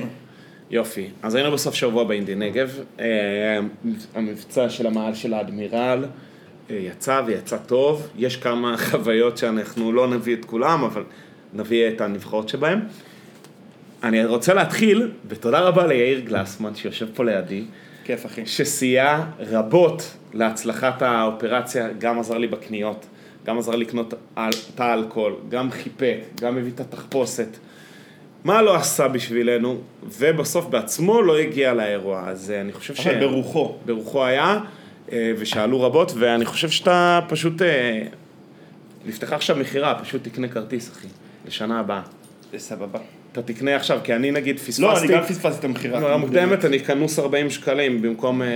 [0.71, 1.09] יופי.
[1.23, 2.79] אז היינו בסוף שבוע באינדי נגב.
[3.01, 3.07] אה,
[4.15, 6.05] המבצע של המעל של האדמירל
[6.71, 8.09] אה, יצא ויצא טוב.
[8.17, 11.03] יש כמה חוויות שאנחנו לא נביא את כולם, אבל
[11.55, 12.81] נביא את הנבחרות שבהם.
[14.03, 17.65] אני רוצה להתחיל בתודה רבה ליאיר גלסמן שיושב פה לידי,
[18.05, 18.47] כיף אחי.
[18.47, 20.03] שסייע רבות
[20.35, 23.07] להצלחת האופרציה, גם עזר לי בקניות,
[23.47, 26.07] גם עזר לקנות אל- את האלכוהול, גם חיפה,
[26.41, 27.49] גם הביא את התחפושת.
[28.45, 29.81] מה לא עשה בשבילנו,
[30.19, 33.07] ובסוף בעצמו לא הגיע לאירוע, אז אה, אני חושב ש...
[33.07, 33.77] אבל ברוחו.
[33.87, 34.59] ברוחו היה,
[35.13, 37.63] אה, ושאלו רבות, ואני חושב שאתה פשוט...
[37.63, 38.03] אה,
[39.07, 41.07] נפתחה עכשיו מכירה, פשוט תקנה כרטיס, אחי,
[41.47, 42.03] לשנה הבאה.
[42.57, 42.99] סבבה.
[43.33, 44.83] אתה תקנה עכשיו, כי אני נגיד פספסתי...
[44.83, 46.01] לא, אני גם פספסתי את המכירה.
[46.01, 48.49] לא, מוקדמת, אני קנוס 40 שקלים במקום אה,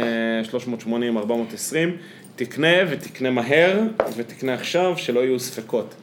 [0.45, 1.97] 380, 420.
[2.37, 3.81] תקנה ותקנה מהר,
[4.17, 5.95] ותקנה עכשיו, שלא יהיו ספקות.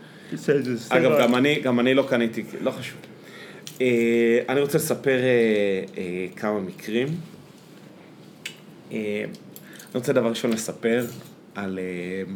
[0.89, 2.98] אגב, גם אני, גם אני לא קניתי, לא חשוב.
[3.82, 7.08] אה, אני רוצה לספר אה, אה, כמה מקרים.
[8.91, 11.06] אה, אני רוצה דבר ראשון לספר
[11.56, 12.34] על אה,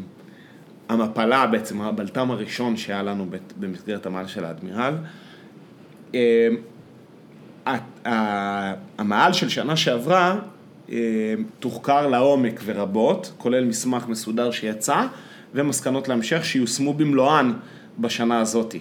[0.89, 3.25] המפלה, בעצם הבלת"ם הראשון שהיה לנו
[3.59, 4.93] במסגרת המעל של האדמירל.
[6.15, 6.49] אה,
[8.97, 10.39] המעל של שנה שעברה
[10.91, 10.95] אה,
[11.59, 15.05] תוחקר לעומק ורבות, כולל מסמך מסודר שיצא,
[15.53, 17.53] ומסקנות להמשך שיושמו במלואן
[17.99, 18.79] בשנה הזאתי.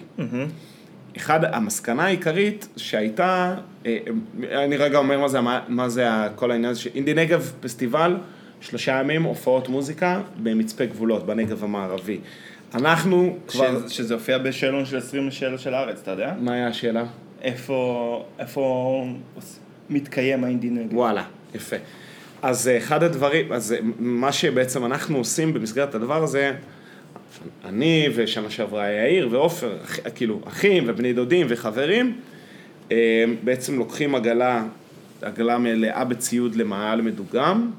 [1.17, 3.97] אחד, המסקנה העיקרית שהייתה, אה,
[4.65, 8.17] אני רגע אומר מה זה, המ- מה זה כל העניין הזה, שאינדי נגב פסטיבל,
[8.61, 12.19] שלושה ימים הופעות מוזיקה במצפה גבולות, בנגב המערבי.
[12.75, 16.33] אנחנו כבר, שזה- הופיע בשאלון של 20 שאלות של הארץ, אתה יודע?
[16.39, 17.03] מה היה השאלה?
[17.41, 19.05] איפה, איפה
[19.89, 20.93] מתקיים האינדי נגב?
[20.93, 21.23] וואלה,
[21.55, 21.75] יפה.
[22.41, 26.53] אז אה, אחד הדברים, אז אה, מה שבעצם אנחנו עושים במסגרת הדבר הזה,
[27.65, 29.77] אני ושנה שעברה יאיר ועופר,
[30.15, 32.17] כאילו אחים ובני דודים וחברים,
[32.91, 34.63] אה, בעצם לוקחים עגלה,
[35.21, 37.71] עגלה מלאה בציוד למעל מדוגם,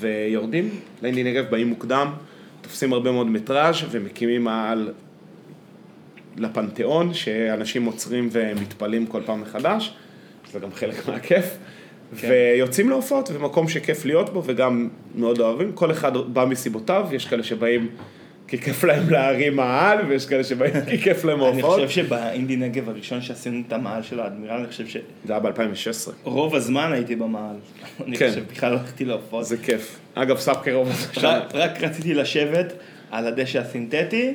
[0.00, 0.70] ויורדים
[1.02, 2.12] לאינדי נגב, באים מוקדם,
[2.60, 4.92] תופסים הרבה מאוד מטראז' ומקימים מעל
[6.36, 9.94] לפנתיאון, שאנשים עוצרים ומתפלאים כל פעם מחדש,
[10.52, 11.44] זה גם חלק מהכיף,
[12.20, 12.28] כן.
[12.30, 17.42] ויוצאים להופעות, ומקום שכיף להיות בו וגם מאוד אוהבים, כל אחד בא מסיבותיו, יש כאלה
[17.42, 17.88] שבאים
[18.48, 21.74] כי כיף להם להרים מעל, ויש כאלה שבאים כי כיף להם אני ההופעות.
[21.74, 24.84] חושב שבאינדי נגב הראשון שעשינו את המעל של האדמירל, אני חושב
[25.24, 27.56] זה היה ב-2016, שרוב הזמן הייתי במעל.
[28.06, 28.28] אני כן.
[28.28, 29.44] חושב בכלל לא הלכתי להופעות.
[29.46, 29.98] זה כיף.
[30.14, 31.40] אגב, סאבקר רוב השנה.
[31.54, 32.72] רק- רציתי לשבת
[33.10, 34.34] על הדשא הסינתטי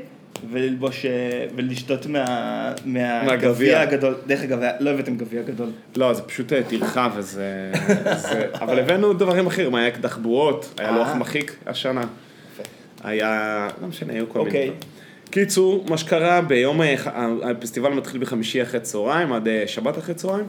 [0.51, 1.11] וללבוש, אה,
[1.55, 3.81] ולשתות מה- מהגביע.
[3.81, 4.15] הגדול.
[4.27, 5.69] דרך אגב, לא הבאתם גביע גדול.
[5.95, 7.71] לא, זה פשוט אה, טרחה וזה...
[8.15, 11.15] זה- אבל הבאנו דברים אחרים, היה אקדח בועות, היה לוח אה.
[11.15, 12.03] מחיק השנה.
[13.03, 13.67] היה...
[13.81, 14.65] לא משנה, היו כל מיני אוקיי.
[14.65, 14.79] דברים.
[15.29, 16.85] קיצור, מה שקרה ביום, ה-
[17.49, 20.45] הפסטיבל מתחיל בחמישי אחרי צהריים עד אה, שבת אחרי צהריים.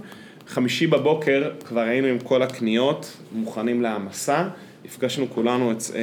[0.49, 4.49] חמישי בבוקר כבר היינו עם כל הקניות, מוכנים להעמסה.
[4.85, 6.01] הפגשנו כולנו, את, אה,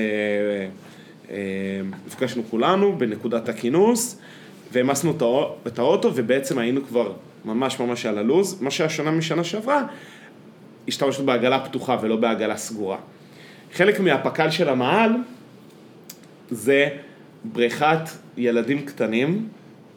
[1.32, 1.38] אה,
[2.08, 4.20] הפגשנו כולנו בנקודת הכינוס,
[4.72, 5.14] והעמסנו
[5.68, 7.12] את האוטו, ובעצם היינו כבר
[7.46, 8.62] ממש ממש על הלוז.
[8.62, 9.84] מה שהיה שונה משנה שעברה,
[10.88, 12.98] השתמשנו בעגלה פתוחה ולא בעגלה סגורה.
[13.74, 15.12] חלק מהפק"ל של המעל
[16.52, 16.90] זה
[17.44, 19.48] בריכת ילדים קטנים.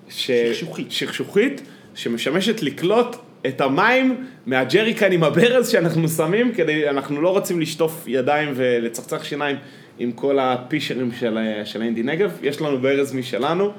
[0.09, 0.31] ש...
[0.31, 0.93] שכשוכית.
[0.93, 1.63] שכשוכית,
[1.95, 8.53] שמשמשת לקלוט את המים מהג'ריקן עם הברז שאנחנו שמים, כדי, אנחנו לא רוצים לשטוף ידיים
[8.55, 9.57] ולצחצח שיניים
[9.99, 13.73] עם כל הפישרים של, של האינדי נגב, יש לנו ברז משלנו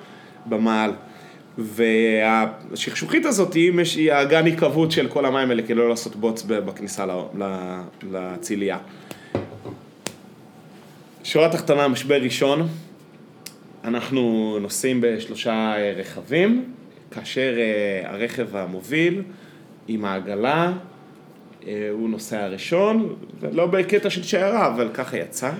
[0.46, 0.92] במעל.
[1.58, 7.06] והשכשוכית הזאת היא, היא האגן היקוות של כל המים האלה, כדי לא לעשות בוץ בכניסה
[8.12, 8.78] לצילייה.
[11.26, 12.68] שורה תחתונה, משבר ראשון,
[13.84, 16.74] אנחנו נוסעים בשלושה אה, רכבים,
[17.12, 19.22] כאשר אה, הרכב המוביל
[19.88, 20.74] עם העגלה,
[21.68, 25.52] אה, הוא נוסע הראשון, ולא בקטע של שיירה, אבל ככה יצא.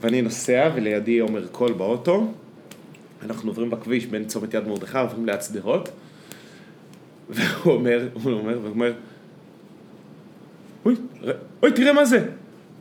[0.00, 2.32] ואני נוסע, ולידי עומר קול באוטו.
[3.22, 5.88] אנחנו עוברים בכביש בין צומת יד מרדכי, עוברים ליד שדרות.
[7.30, 8.92] והוא אומר, הוא אומר, והוא אומר,
[10.84, 10.94] אוי,
[11.62, 12.26] אוי, תראה מה זה.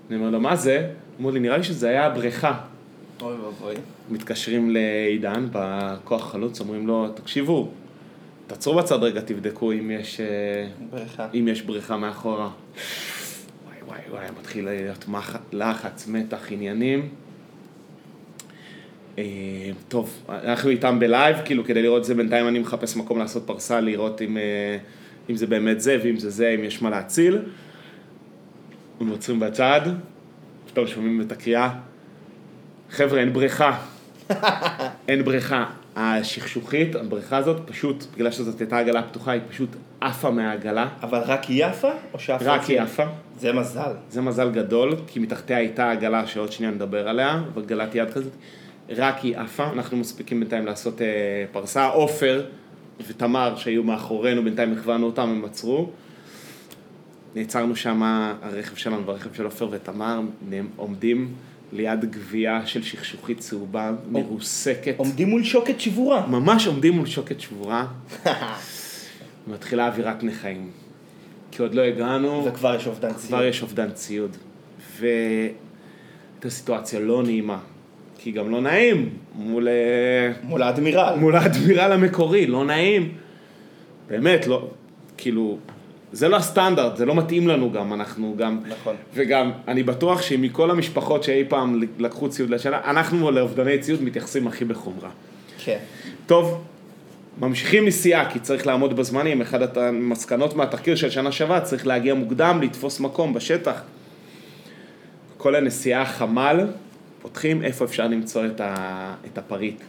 [0.09, 0.89] אני אומר לו, מה זה?
[1.19, 2.59] אומר לי, נראה לי שזה היה הבריכה.
[3.21, 3.75] אוי ואבוי.
[4.09, 7.71] מתקשרים לעידן בכוח חלוץ, אומרים לו, תקשיבו,
[8.47, 11.27] תעצרו בצד רגע, תבדקו אם יש, אה, בריכה.
[11.33, 12.49] אם יש בריכה מאחורה.
[13.65, 15.37] וואי וואי וואי, מתחיל להיות מח...
[15.51, 17.09] לחץ, מתח, עניינים.
[19.17, 19.23] אה,
[19.87, 23.81] טוב, אנחנו איתם בלייב, כאילו כדי לראות את זה, בינתיים אני מחפש מקום לעשות פרסה,
[23.81, 24.77] לראות אם, אה,
[25.29, 27.39] אם זה באמת זה, ואם זה זה, אם יש מה להציל.
[29.01, 29.81] הם עוצרים בצד,
[30.73, 31.69] פתאום שומעים את הקריאה,
[32.89, 33.77] חבר'ה, אין בריכה.
[35.07, 35.65] אין בריכה.
[35.95, 39.69] השכשוכית, הבריכה הזאת, פשוט, בגלל שזאת הייתה עגלה פתוחה, היא פשוט
[40.01, 40.87] עפה מהעגלה.
[41.03, 41.91] אבל רק היא יפה?
[42.13, 42.45] או שעפה?
[42.45, 43.03] רק היא עפה.
[43.39, 43.91] זה מזל.
[44.09, 48.33] זה מזל גדול, כי מתחתיה הייתה עגלה שעוד שנייה נדבר עליה, ועגלת יד כזאת.
[48.89, 51.07] רק היא עפה, אנחנו מספיקים בינתיים לעשות אה,
[51.51, 51.85] פרסה.
[51.85, 52.45] עופר
[53.07, 55.89] ותמר שהיו מאחורינו, בינתיים הכוונו אותם, הם עצרו.
[57.35, 58.01] נעצרנו שם,
[58.41, 60.21] הרכב שלנו והרכב של עופר ותמר
[60.75, 61.33] עומדים
[61.73, 64.93] ליד גבייה של שכשוכית צהובה, מרוסקת.
[64.97, 66.27] עומדים מול שוקת שבורה.
[66.27, 67.87] ממש עומדים מול שוקת שבורה.
[69.47, 70.69] מתחילה אווירת נכאים.
[71.51, 73.27] כי עוד לא הגענו, וכבר יש אובדן ציוד.
[73.27, 74.37] כבר יש אובדן ציוד.
[74.99, 77.59] והייתה סיטואציה לא נעימה.
[78.17, 81.15] כי גם לא נעים מול, אה, מול האדמירל.
[81.19, 83.11] מול האדמירל המקורי, לא נעים.
[84.07, 84.67] באמת, לא,
[85.17, 85.57] כאילו,
[86.13, 88.59] זה לא הסטנדרט, זה לא מתאים לנו גם, אנחנו גם...
[88.67, 88.95] נכון.
[89.13, 94.65] וגם, אני בטוח שמכל המשפחות שאי פעם לקחו ציוד לשנה, אנחנו לאובדני ציוד מתייחסים הכי
[94.65, 95.09] בחומרה.
[95.63, 95.77] כן.
[96.25, 96.63] טוב,
[97.39, 102.59] ממשיכים נסיעה, כי צריך לעמוד בזמנים, אחת המסקנות מהתחקיר של שנה שעברה, צריך להגיע מוקדם,
[102.61, 103.81] לתפוס מקום בשטח.
[105.37, 106.67] כל הנסיעה חמ"ל,
[107.21, 109.81] פותחים איפה אפשר למצוא את, ה, את הפריט.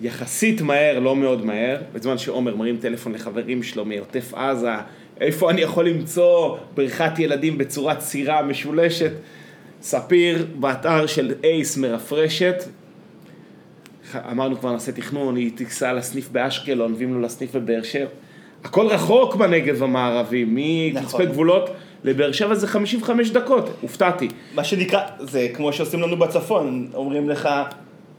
[0.00, 4.74] יחסית מהר, לא מאוד מהר, בזמן שעומר מרים טלפון לחברים שלו מעוטף עזה,
[5.20, 9.10] איפה אני יכול למצוא בריכת ילדים בצורת סירה משולשת.
[9.82, 12.64] ספיר באתר של אייס מרפרשת,
[14.30, 18.06] אמרנו כבר נעשה תכנון, היא תיסע לסניף באשקלון, מביאים לו לסניף בבאר שבע.
[18.64, 21.24] הכל רחוק בנגב המערבי, מקצפי נכון.
[21.24, 21.70] גבולות
[22.04, 24.28] לבאר שבע זה 55 דקות, הופתעתי.
[24.54, 27.48] מה שנקרא, זה כמו שעושים לנו בצפון, אומרים לך,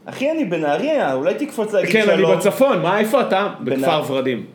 [0.06, 2.32] אחי אני בנהריה, אולי תקפוץ להגיד כן, שלום.
[2.32, 3.48] אני בצפון, מה, איפה אתה?
[3.60, 4.46] בכפר בנהר- ורדים.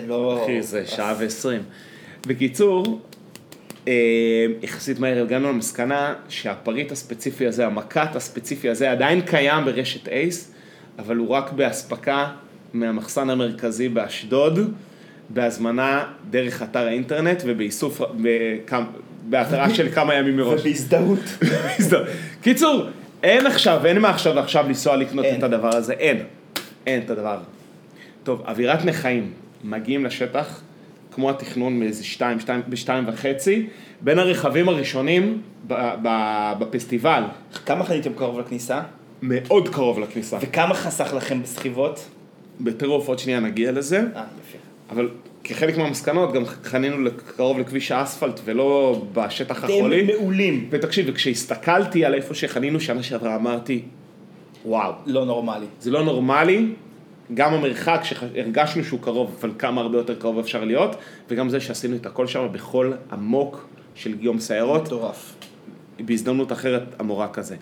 [0.00, 0.40] זה לא...
[0.44, 1.62] אחי, זה שעה ועשרים.
[2.26, 3.00] בקיצור,
[3.88, 3.92] אה,
[4.62, 10.52] יחסית מהר הגענו למסקנה שהפריט הספציפי הזה, המקט הספציפי הזה, עדיין קיים ברשת אייס,
[10.98, 12.26] אבל הוא רק באספקה
[12.72, 14.74] מהמחסן המרכזי באשדוד,
[15.28, 18.00] בהזמנה דרך אתר האינטרנט ובאיסוף,
[19.22, 20.60] בהתראה של כמה ימים מראש.
[20.60, 21.18] ובהזדהות.
[22.42, 22.82] קיצור,
[23.22, 25.38] אין עכשיו, אין מעכשיו לעכשיו לנסוע לקנות אין.
[25.38, 26.16] את הדבר הזה, אין.
[26.86, 27.38] אין את הדבר.
[28.22, 29.32] טוב, אווירת נכאים,
[29.66, 30.60] מגיעים לשטח,
[31.10, 33.66] כמו התכנון מאיזה שתיים, שתיים, בשתיים וחצי,
[34.00, 35.42] בין הרכבים הראשונים
[36.58, 37.22] בפסטיבל,
[37.66, 38.80] כמה חניתם קרוב לכניסה?
[39.22, 40.38] מאוד קרוב לכניסה.
[40.40, 42.08] וכמה חסך לכם בסחיבות?
[42.60, 44.04] בטירוף, עוד שנייה נגיע לזה, אה,
[44.40, 44.58] יפה.
[44.90, 45.08] אבל
[45.44, 50.04] כחלק מהמסקנות גם חנינו קרוב לכביש האספלט ולא בשטח החולי.
[50.04, 50.68] אתם מעולים.
[50.70, 53.82] ותקשיב, וכשהסתכלתי על איפה שחנינו שנה שעברה, אמרתי,
[54.64, 55.66] וואו, לא נורמלי.
[55.80, 56.66] זה לא נורמלי,
[57.34, 60.96] גם המרחק שהרגשנו שהוא קרוב, אבל כמה הרבה יותר קרוב אפשר להיות,
[61.30, 65.34] וגם זה שעשינו את הכל שם בחול עמוק של יום סיירות, מטורף.
[66.00, 67.56] בהזדמנות אחרת המורה כזה.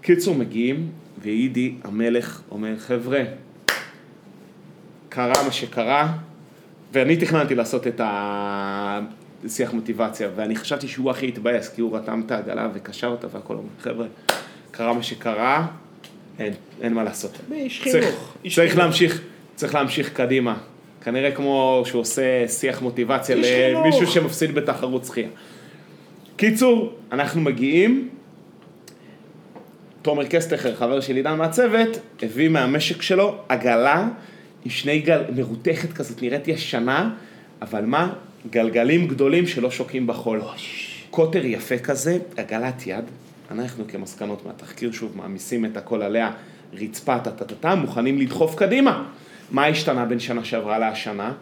[0.00, 0.88] קיצור, מגיעים,
[1.22, 3.22] ואידי המלך אומר, חבר'ה,
[5.08, 6.12] קרה מה שקרה,
[6.92, 12.30] ואני תכננתי לעשות את השיח מוטיבציה, ואני חשבתי שהוא הכי התבאס, כי הוא רתם את
[12.30, 14.06] העגלה וקשר אותה והכל, אומר, חבר'ה,
[14.70, 15.66] קרה מה שקרה,
[16.40, 17.38] אין, אין מה לעשות.
[17.52, 18.34] איש צריך, חינוך.
[18.44, 18.84] איש צריך חינוך.
[18.84, 19.22] להמשיך,
[19.54, 20.56] צריך להמשיך קדימה.
[21.04, 23.36] כנראה כמו שהוא עושה שיח מוטיבציה.
[23.36, 25.28] למישהו שמפסיד בתחרות שחייה.
[26.36, 28.08] קיצור, אנחנו מגיעים,
[30.02, 34.08] תומר קסטכר, חבר של עידן מהצוות, הביא מהמשק שלו עגלה
[34.64, 37.10] עם שני גל, מרותכת כזאת, נראית ישנה,
[37.62, 38.12] אבל מה?
[38.50, 40.40] גלגלים גדולים שלא שוקעים בחול.
[41.10, 43.04] קוטר יפה כזה, עגלת יד,
[43.50, 46.30] אנחנו כמסקנות מהתחקיר שוב מעמיסים את הכל עליה,
[46.72, 49.04] רצפה, טה-טה-טה, מוכנים לדחוף קדימה.
[49.50, 51.32] מה השתנה בין שנה שעברה להשנה?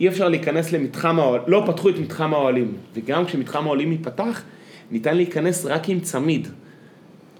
[0.00, 4.42] אי אפשר להיכנס למתחם האוהלים, לא פתחו את מתחם האוהלים, וגם כשמתחם האוהלים ייפתח,
[4.90, 6.48] ניתן להיכנס רק עם צמיד.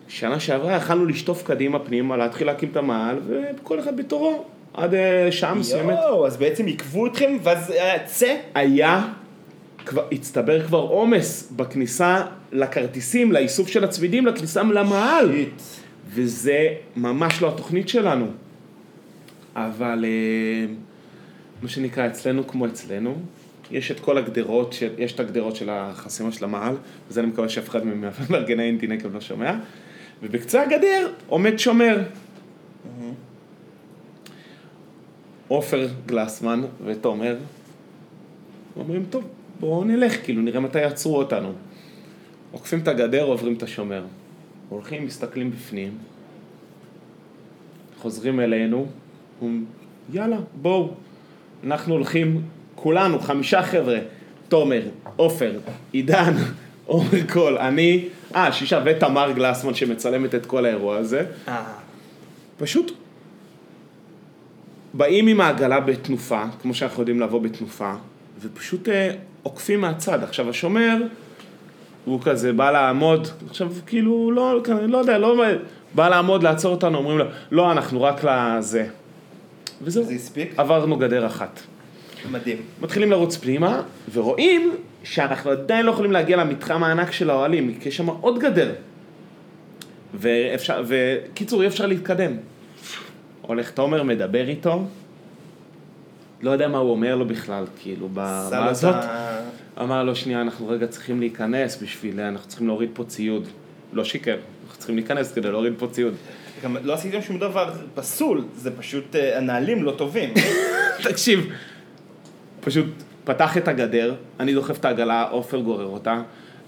[0.08, 5.32] שנה שעברה יכלנו לשטוף קדימה פנימה, להתחיל להקים את המעל, וכל אחד בתורו, עד אה,
[5.32, 5.98] שעה מסוימת.
[6.02, 8.34] יואו, אז בעצם עיכבו אתכם, ואז אה, צא.
[8.54, 9.08] היה,
[9.86, 12.22] כבר, הצטבר כבר עומס בכניסה
[12.52, 15.32] לכרטיסים, לאיסוף של הצמידים, לכניסה למעל.
[15.32, 15.62] שיט.
[16.08, 18.26] וזה ממש לא התוכנית שלנו.
[19.56, 20.66] אבל אה,
[21.62, 23.16] מה שנקרא אצלנו כמו אצלנו,
[23.70, 26.76] יש את כל הגדרות, יש את הגדרות של החסימה של המעל,
[27.08, 29.54] וזה אני מקווה שאף אחד ממארגני אינטי נקב לא שומע,
[30.22, 32.02] ובקצה הגדר עומד שומר.
[35.48, 37.36] עופר גלסמן ותומר
[38.76, 39.24] אומרים, טוב,
[39.60, 41.52] בואו נלך, כאילו נראה מתי יעצרו אותנו.
[42.52, 44.04] עוקפים את הגדר, עוברים את השומר.
[44.68, 45.98] הולכים, מסתכלים בפנים,
[47.98, 48.86] חוזרים אלינו,
[50.12, 50.90] יאללה, בואו.
[51.64, 52.42] אנחנו הולכים,
[52.74, 53.98] כולנו, חמישה חבר'ה,
[54.48, 54.82] תומר,
[55.16, 55.58] עופר,
[55.92, 56.34] עידן,
[56.86, 61.26] עומר קול, אני, אה, שישה, ותמר גלסמן שמצלמת את כל האירוע הזה.
[61.48, 61.64] אה,
[62.58, 62.92] פשוט
[64.94, 67.94] באים עם העגלה בתנופה, כמו שאנחנו יודעים לבוא בתנופה,
[68.40, 69.10] ופשוט אה,
[69.46, 70.22] עוקפים מהצד.
[70.22, 70.96] עכשיו השומר,
[72.04, 75.44] הוא כזה בא לעמוד, עכשיו כאילו, לא, לא יודע, לא,
[75.94, 78.86] בא לעמוד, לעצור אותנו, אומרים לו, לא, אנחנו רק לזה.
[79.82, 80.54] וזהו, זה הספיק?
[80.56, 81.60] עברנו גדר אחת.
[82.30, 82.56] מדהים.
[82.82, 83.82] מתחילים לרוץ פנימה,
[84.12, 88.72] ורואים שאנחנו עדיין לא יכולים להגיע למתחם הענק של האוהלים, כי יש שם עוד גדר.
[90.84, 92.32] וקיצור, אי אפשר להתקדם.
[93.42, 94.84] הולך תומר, מדבר איתו,
[96.42, 98.94] לא יודע מה הוא אומר לו בכלל, כאילו, לו הזאת.
[99.80, 103.48] אמר לו, שנייה, אנחנו רגע צריכים להיכנס בשביל, אנחנו צריכים להוריד פה ציוד.
[103.92, 106.14] לא שיקר, אנחנו צריכים להיכנס כדי להוריד פה ציוד.
[106.64, 110.34] גם לא עשיתם שום דבר פסול, זה פשוט אה, הנהלים לא טובים.
[111.10, 111.48] תקשיב,
[112.60, 112.86] פשוט
[113.24, 116.22] פתח את הגדר, אני דוחף את העגלה, עופר גורר אותה,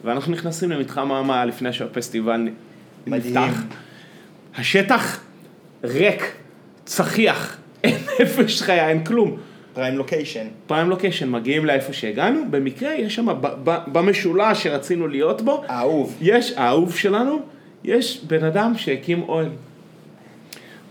[0.04, 2.48] ואנחנו נכנסים למתחם המאה לפני שהפסטיבל.
[3.06, 3.62] נפתח.
[4.56, 5.20] השטח
[5.84, 6.32] ריק,
[6.84, 9.38] צחיח, אין נפש חיה, אין כלום.
[9.78, 10.46] פריים לוקיישן.
[10.66, 13.26] פריים לוקיישן, מגיעים לאיפה שהגענו, במקרה יש שם,
[13.64, 16.16] במשולש שרצינו להיות בו, האהוב.
[16.20, 17.38] יש, האהוב שלנו,
[17.84, 19.48] יש בן אדם שהקים אוהל.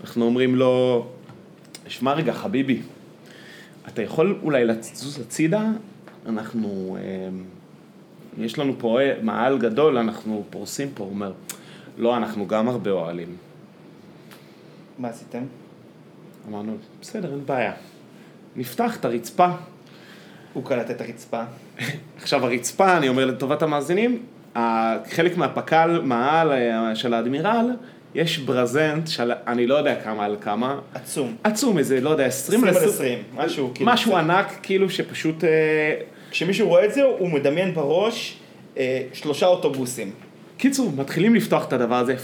[0.00, 1.06] אנחנו אומרים לו,
[1.88, 2.80] שמע רגע, חביבי,
[3.88, 5.62] אתה יכול אולי לזוז הצידה?
[6.26, 7.28] אנחנו, אה,
[8.38, 11.04] יש לנו פה מאהל גדול, אנחנו פורסים פה.
[11.04, 11.32] הוא אומר,
[11.98, 13.36] לא, אנחנו גם הרבה אוהלים.
[14.98, 15.42] מה עשיתם?
[16.48, 17.72] אמרנו, בסדר, אין בעיה.
[18.56, 19.48] נפתח את הרצפה.
[20.52, 21.42] הוא קלט את הרצפה.
[22.16, 24.22] עכשיו הרצפה, אני אומר לטובת המאזינים,
[25.10, 27.70] חלק מהפק"ל, מאהל אה, של האדמירל,
[28.14, 31.36] יש ברזנט של אני לא יודע כמה על כמה, עצום.
[31.44, 33.90] עצום איזה, לא יודע, 20 20 על עשרים- 20, משהו כאילו.
[33.92, 34.16] משהו.
[34.16, 35.48] ענק, כאילו שפשוט, אה,
[36.30, 38.38] כשמישהו רואה את זה, הוא מדמיין בראש
[38.78, 40.10] אה, שלושה אוטובוסים.
[40.56, 42.14] קיצור, מתחילים לפתוח את הדבר הזה,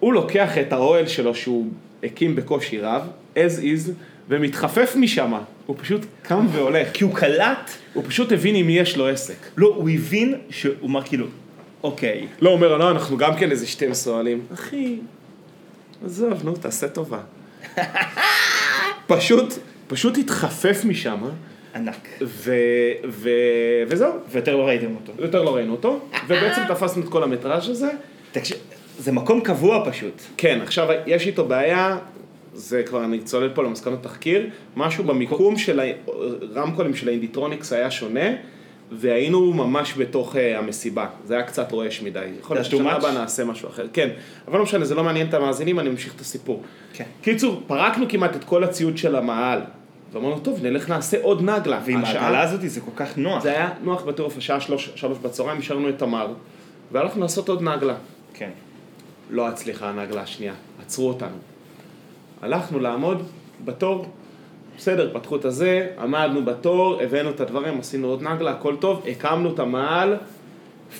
[0.00, 1.66] הוא לוקח את האוהל שלו שהוא
[2.02, 3.02] הקים בקושי רב,
[3.46, 3.90] as is,
[4.28, 5.32] ומתחפף משם,
[5.66, 9.36] הוא פשוט קם והולך, כי הוא קלט, הוא פשוט הבין עם מי יש לו עסק.
[9.56, 11.26] לא, הוא הבין שהוא אמר כאילו,
[11.82, 14.40] אוקיי, לא, הוא אומר, לא, אנחנו גם כן איזה 12 אוהלים.
[14.54, 14.96] אחי,
[16.04, 17.20] עזוב, נו, תעשה טובה.
[19.06, 19.54] פשוט,
[19.86, 21.18] פשוט התחפף משם,
[21.74, 22.08] ענק.
[22.22, 22.54] ו...
[23.08, 23.30] ו...
[23.88, 25.12] וזהו, ויותר לא ראיתם אותו.
[25.18, 27.90] יותר לא ראינו אותו, ובעצם תפסנו את כל המטראז' הזה.
[28.32, 28.56] תקשיב,
[28.98, 30.22] זה מקום קבוע פשוט.
[30.36, 31.98] כן, עכשיו יש איתו בעיה,
[32.54, 35.80] זה כבר, אני צולל פה למסקנות תחקיר, משהו במיקום של
[36.56, 38.30] הרמקולים של האינדיטרוניקס היה שונה,
[38.92, 42.26] והיינו ממש בתוך uh, המסיבה, זה היה קצת רועש מדי.
[42.40, 42.96] יכול להיות ששנה much?
[42.96, 44.08] הבאה נעשה משהו אחר, כן,
[44.48, 46.62] אבל לא משנה, זה לא מעניין את המאזינים, אני ממשיך את הסיפור.
[46.92, 47.04] כן.
[47.22, 49.60] קיצור, פרקנו כמעט את כל הציוד של המאהל,
[50.12, 51.80] ואמרנו, טוב, נלך נעשה עוד נגלה.
[51.84, 53.42] ועם העגלה הזאת זה כל כך נוח.
[53.42, 56.32] זה היה נוח בטירוף, השעה שלוש, שלוש בצהריים, השארנו את תמר,
[56.92, 57.94] והלכנו לעשות עוד נגלה.
[58.34, 58.50] כן.
[59.30, 61.36] לא הצליחה הנגלה השנייה, עצרו אותנו.
[62.42, 63.22] הלכנו לעמוד
[63.64, 64.06] בתור,
[64.78, 69.54] בסדר, פתחו את הזה, עמדנו בתור, הבאנו את הדברים, עשינו עוד נגלה, הכל טוב, הקמנו
[69.54, 70.16] את המעל,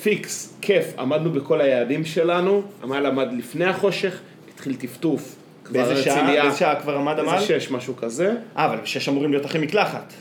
[0.01, 4.19] פיקס, כיף, עמדנו בכל היעדים שלנו, המעל עמד לפני החושך,
[4.53, 5.35] התחיל טפטוף.
[5.71, 6.27] באיזה שעה?
[6.27, 7.35] באיזה שעה כבר עמד המעל?
[7.35, 8.33] איזה שש, משהו כזה.
[8.57, 10.13] אה, אבל בשש אמורים להיות אחרי מקלחת.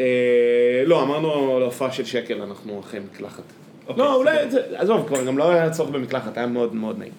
[0.00, 0.04] אה,
[0.86, 3.42] לא, אמרנו להופעה של שקל, אנחנו אחרי מקלחת.
[3.88, 7.12] אוקיי, לא, אולי, זה- עזוב, כבר גם לא היה צורך במקלחת, היה מאוד מאוד נעים.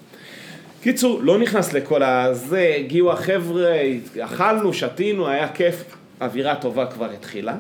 [0.82, 3.78] קיצור, לא נכנס לכל הזה, הגיעו החבר'ה,
[4.20, 5.84] אכלנו, שתינו, היה כיף,
[6.22, 7.58] אווירה טובה כבר התחילה.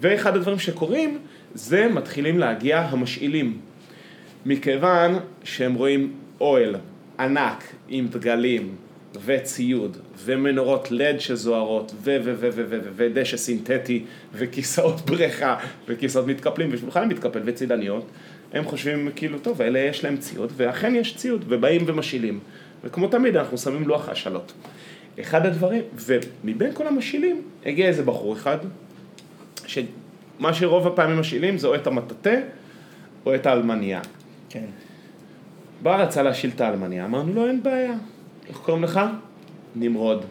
[0.00, 1.18] ואחד הדברים שקורים,
[1.54, 3.58] זה מתחילים להגיע המשאילים.
[4.46, 6.76] מכיוון שהם רואים אוהל
[7.18, 8.74] ענק עם דגלים
[9.24, 15.56] וציוד ומנורות לד שזוהרות ו ו ו ו ו ודשא סינתטי וכיסאות בריכה
[15.88, 18.04] וכיסאות מתקפלים ושולחן מתקפל וצידניות,
[18.52, 22.40] הם חושבים כאילו, טוב, אלה יש להם ציוד, ואכן יש ציוד, ובאים ומשאילים.
[22.84, 24.52] וכמו תמיד אנחנו שמים לוח השאלות.
[25.20, 28.58] אחד הדברים, ומבין כל המשאילים, הגיע איזה בחור אחד,
[29.66, 32.34] שמה שרוב הפעמים משאילים זה או את המטאטה
[33.26, 34.00] או את האלמניה.
[34.48, 34.64] כן.
[35.82, 37.94] בא רצה להשיל את האלמניה, אמרנו לו אין בעיה.
[38.48, 39.00] איך קוראים לך?
[39.76, 40.24] נמרוד.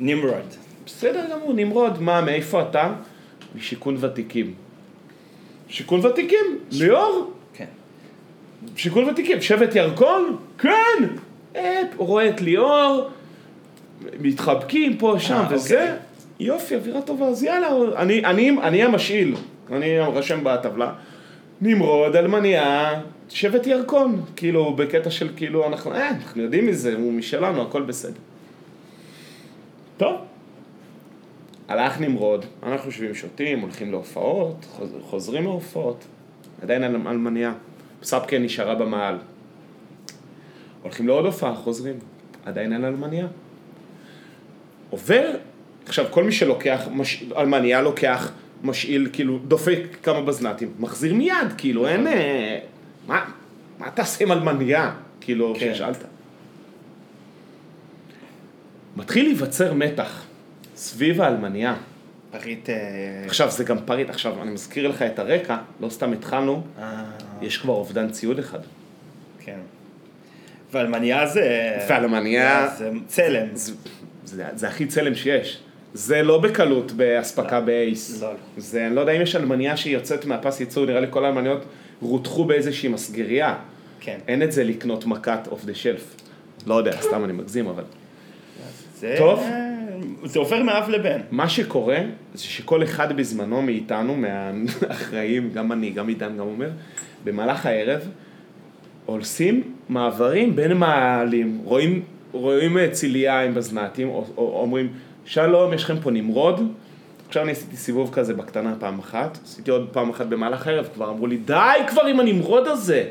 [0.00, 0.54] נמרוד.
[0.86, 2.94] בסדר גמור, נמרוד, מה, מאיפה אתה?
[3.56, 4.54] משיכון ותיקים.
[5.68, 7.32] שיכון ותיקים, ליאור?
[7.54, 7.64] כן.
[8.76, 10.36] שיכון ותיקים, שבט ירקון?
[10.58, 11.08] כן!
[11.96, 13.10] הוא רואה את ליאור,
[14.20, 15.80] מתחבקים פה, שם אה, וזה.
[15.80, 15.96] אוקיי.
[16.40, 19.34] יופי, אווירה טובה, אז יאללה, אני, אני, אני המשאיל,
[19.72, 20.92] אני רשם בטבלה.
[21.60, 27.62] נמרוד, אלמניה, שבט ירקון, כאילו, בקטע של כאילו, אנחנו, אה, אנחנו יודעים מזה, הוא משלנו,
[27.62, 28.20] הכל בסדר.
[29.96, 30.16] טוב.
[31.68, 36.04] הלך נמרוד, אנחנו יושבים שותים, הולכים להופעות, חוז, חוזרים מהופעות,
[36.62, 37.52] עדיין אל- אלמניה.
[38.02, 39.18] סבקה נשארה במעל.
[40.82, 41.94] הולכים לעוד הופעה, חוזרים,
[42.44, 43.26] עדיין אין אלמניה.
[44.90, 45.30] עובר,
[45.86, 47.24] עכשיו כל מי שלוקח, מש...
[47.36, 52.06] אלמניה לוקח, משאיל, כאילו, דופק כמה בזנתים, מחזיר מיד, כאילו, אין...
[52.06, 52.58] אה,
[53.06, 53.24] מה,
[53.78, 54.94] מה תעשה עם אלמניה?
[55.20, 55.74] כאילו, כן.
[55.74, 56.04] ששאלת.
[58.96, 60.24] מתחיל להיווצר מתח
[60.76, 61.74] סביב האלמניה.
[62.30, 62.70] פריט...
[62.70, 62.74] אה,
[63.26, 67.04] עכשיו, זה גם פריט, עכשיו, אני מזכיר לך את הרקע, לא סתם התחלנו, אה,
[67.42, 68.58] יש כבר אובדן ציוד אחד.
[69.40, 69.58] כן.
[70.72, 71.76] ואלמניה זה...
[71.88, 73.46] ואלמניה- זה צלם.
[73.52, 73.72] זה,
[74.24, 75.58] זה, זה הכי צלם שיש.
[75.94, 78.22] זה לא בקלות באספקה באייס.
[78.22, 78.36] לא, לא.
[78.56, 81.64] זה, אני לא יודע אם יש אלמניה שהיא יוצאת מהפס ייצור, נראה לי כל האלמניות
[82.02, 83.54] רותחו באיזושהי מסגריה.
[84.00, 84.18] כן.
[84.28, 86.14] אין את זה לקנות מכת אוף דה שלף.
[86.66, 87.84] לא יודע, סתם אני מגזים, אבל...
[88.96, 89.14] זה...
[89.18, 89.44] טוב.
[90.24, 91.18] זה עובר מאב לבן.
[91.30, 91.98] מה שקורה,
[92.34, 96.70] זה שכל אחד בזמנו מאיתנו, מהאחראים, גם אני, גם עידן, גם אומר,
[97.24, 98.08] במהלך הערב,
[99.06, 102.02] עושים מעברים בין מעלים, רואים,
[102.32, 104.88] רואים אה, ציליה עם בזנתים, או, או, אומרים,
[105.24, 106.72] שלום, יש לכם פה נמרוד?
[107.28, 111.10] עכשיו אני עשיתי סיבוב כזה בקטנה פעם אחת, עשיתי עוד פעם אחת במהלך הערב, כבר
[111.10, 113.04] אמרו לי, די כבר עם הנמרוד הזה!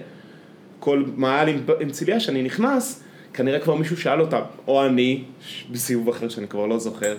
[0.80, 5.24] כל מעל עם, עם ציליה שאני נכנס, כנראה כבר מישהו שאל אותה, או אני,
[5.72, 7.16] בסיבוב אחר שאני כבר לא זוכר,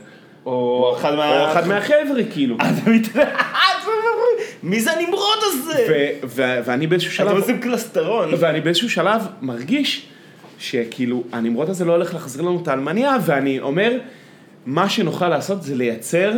[0.46, 1.40] או אחד מה...
[1.40, 2.56] או אחד מהחבר'ה כאילו.
[4.62, 6.10] מי זה הנמרוד הזה?
[6.64, 8.30] ואני באיזשהו אתם שלב, עושים קלסטרון.
[8.38, 10.06] ואני באיזשהו שלב מרגיש
[10.58, 13.92] שכאילו הנמרוד הזה לא הולך להחזיר לנו את ההלמנייה, ואני אומר,
[14.66, 16.32] מה שנוכל לעשות זה לייצר.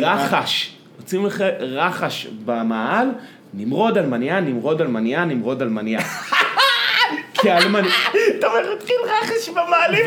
[0.00, 0.76] רחש.
[1.00, 3.08] רוצים לך רחש במעל,
[3.54, 6.00] נמרוד הלמנייה, נמרוד הלמנייה, נמרוד הלמנייה.
[7.44, 7.90] כי ההלמנייה...
[8.38, 10.06] אתה אומר, התחיל רחש במעלים.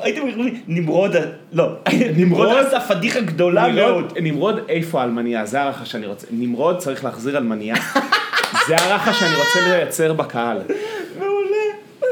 [0.00, 1.16] הייתם אומרים, נמרוד,
[1.52, 1.68] לא,
[2.16, 4.12] נמרוד- עשה פדיחה גדולה מאוד.
[4.20, 6.26] נמרוד, איפה ההלמנייה, זה הרחש שאני רוצה.
[6.30, 7.74] נמרוד צריך להחזיר הלמנייה.
[8.68, 10.58] זה הרחש שאני רוצה לייצר בקהל.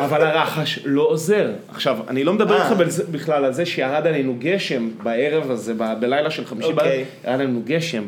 [0.00, 1.50] אבל הרחש לא עוזר.
[1.68, 2.68] עכשיו, אני לא מדבר אה.
[2.68, 2.76] איתך
[3.10, 6.76] בכלל על זה שירד עלינו גשם בערב הזה, בלילה של חמישי אוקיי.
[6.88, 8.02] בערב, ירד עלינו גשם.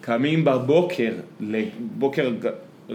[0.00, 2.30] קמים בבוקר, לבוקר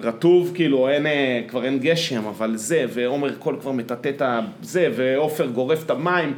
[0.03, 4.21] רטוב, כאילו אין, אה, כבר אין גשם, אבל זה, ועומר קול כבר מטאטא את
[4.61, 6.33] זה, ועופר גורף את המים,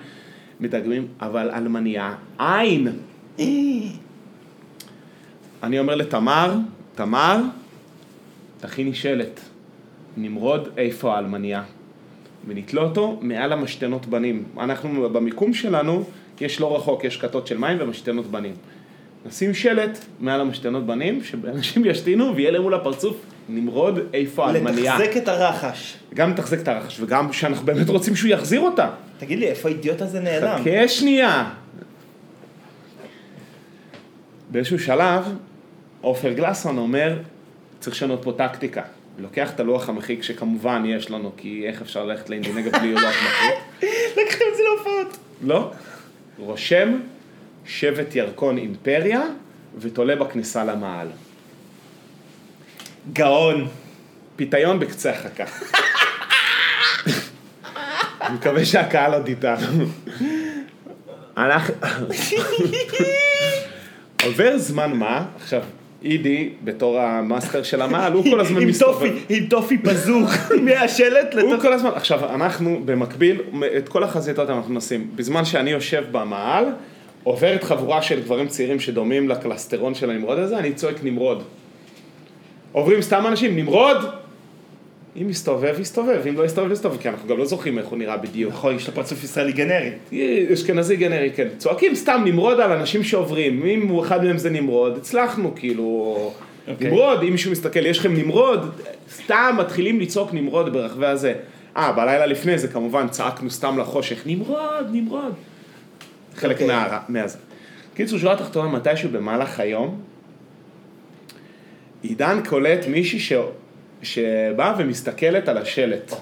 [0.60, 2.88] מדגמים, אבל אלמניה, אין.
[5.64, 6.56] אני אומר לתמר,
[6.96, 7.42] תמר,
[8.60, 9.40] תכיני שלט.
[10.18, 11.64] נמרוד, איפה האלמניה?
[12.48, 14.44] ונתלה אותו מעל המשתנות בנים.
[14.60, 16.04] אנחנו, במיקום שלנו,
[16.42, 18.54] יש לא רחוק, יש כתות של מים ומשתנות בנים.
[19.26, 24.98] נשים שלט מעל המשתנות בנים, שאנשים ישתינו ויהיה להם מול הפרצוף, נמרוד, איפה האלמניה?
[24.98, 25.98] לתחזק את הרחש.
[26.14, 28.90] גם לתחזק את הרחש, וגם שאנחנו באמת רוצים שהוא יחזיר אותה.
[29.18, 30.62] תגיד לי, איפה האידיוט הזה נעלם?
[30.62, 31.50] חכה שנייה.
[34.50, 35.24] באיזשהו שלב,
[36.02, 37.20] עופר גלסון אומר,
[37.80, 38.82] צריך לשנות פה טקטיקה.
[39.20, 43.84] לוקח את הלוח המחיק שכמובן יש לנו, כי איך אפשר ללכת לאינדונגה בלי לוח מחיק?
[44.18, 45.18] לקחתם את זה להופעות.
[45.42, 45.72] לא.
[46.40, 47.00] רושם
[47.66, 49.22] שבט ירקון אימפריה
[49.78, 51.08] ותולה בכניסה למעל.
[53.14, 53.68] גאון.
[54.36, 55.44] פיתיון בקצה החכה.
[58.22, 59.86] אני מקווה שהקהל עוד איתנו.
[61.38, 61.74] אנחנו...
[64.24, 65.62] עובר זמן מה, עכשיו,
[66.04, 69.12] אידי, בתור המאסטר של המעל, הוא כל הזמן מסתובב.
[69.30, 70.32] עם טופי פזוך
[70.66, 71.62] מהשלט הוא לתוך...
[71.62, 73.42] כל הזמן, עכשיו, אנחנו במקביל,
[73.78, 75.10] את כל החזיתות אנחנו נשים.
[75.16, 76.66] בזמן שאני יושב במעל,
[77.24, 81.44] עוברת חבורה של גברים צעירים שדומים לקלסטרון של הנמרוד הזה, אני צועק נמרוד.
[82.72, 83.98] עוברים סתם אנשים, נמרוד!
[85.22, 88.18] אם יסתובב, יסתובב, אם לא יסתובב, יסתובב, כי אנחנו גם לא זוכרים איך הוא נראה
[88.18, 88.54] בדיוק.
[88.54, 89.92] נכון, יש לו פרצוף ישראלי גנרי.
[90.54, 91.48] אשכנזי גנרי, כן.
[91.58, 96.32] צועקים סתם נמרוד על אנשים שעוברים, אם הוא אחד מהם זה נמרוד, הצלחנו, כאילו...
[96.68, 96.88] אוקיי.
[96.88, 98.72] נמרוד, אם מישהו מסתכל, יש לכם נמרוד,
[99.12, 101.34] סתם מתחילים לצעוק נמרוד ברחבי הזה.
[101.78, 105.34] אה, בלילה לפני זה כמובן צעקנו סתם לחושך, נמרוד, נמרוד.
[106.36, 106.68] חלק אוקיי.
[106.68, 107.00] מה...
[107.10, 107.38] מהזה.
[107.94, 110.02] קיצור, שורה תחתונה, מתישהו במהלך היום,
[112.08, 113.34] עידן קולט מישהי ש...
[114.04, 116.14] שבאה ומסתכלת על השלט.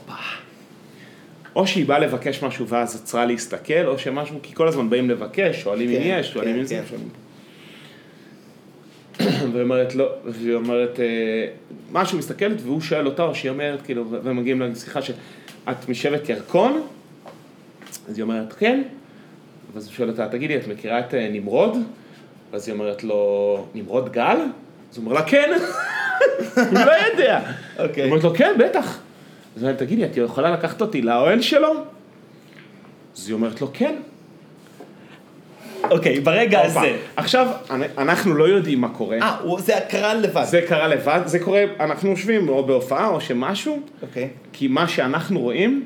[1.55, 5.61] או שהיא באה לבקש משהו ואז עצרה להסתכל, או שמשהו, כי כל הזמן באים לבקש,
[5.61, 6.83] שואלים אם כן, יש, שואלים כן, אם זה, כן.
[6.89, 7.09] שואלים.
[9.51, 11.47] והיא אומרת לא, והיא אומרת, אה,
[11.91, 16.81] משהו מסתכלת והוא שואל אותה, או שהיא אומרת, כאילו, ומגיעים לשיחה שאת משבט ירקון?
[18.09, 18.83] אז היא אומרת, כן.
[19.73, 21.77] ואז הוא שואל אותה, תגידי, את מכירה את אה, נמרוד?
[22.51, 24.37] ואז היא אומרת לו, נמרוד גל?
[24.91, 25.51] אז הוא אומר לה, כן.
[26.55, 27.39] הוא לא יודע.
[27.79, 28.03] אוקיי.
[28.03, 28.99] היא אומרת לו, כן, בטח.
[29.55, 31.73] אז היא אומרת, תגידי, את יכולה לקחת אותי לאוהל שלו?
[33.17, 33.95] אז היא אומרת לו, כן.
[35.91, 36.61] אוקיי, ברגע.
[36.61, 36.97] הזה.
[37.15, 37.47] עכשיו,
[37.97, 39.17] אנחנו לא יודעים מה קורה.
[39.21, 40.43] אה, זה הקרן לבד.
[40.43, 44.29] זה קרה לבד, זה קורה, אנחנו יושבים או בהופעה או שמשהו, אוקיי.
[44.53, 45.83] כי מה שאנחנו רואים,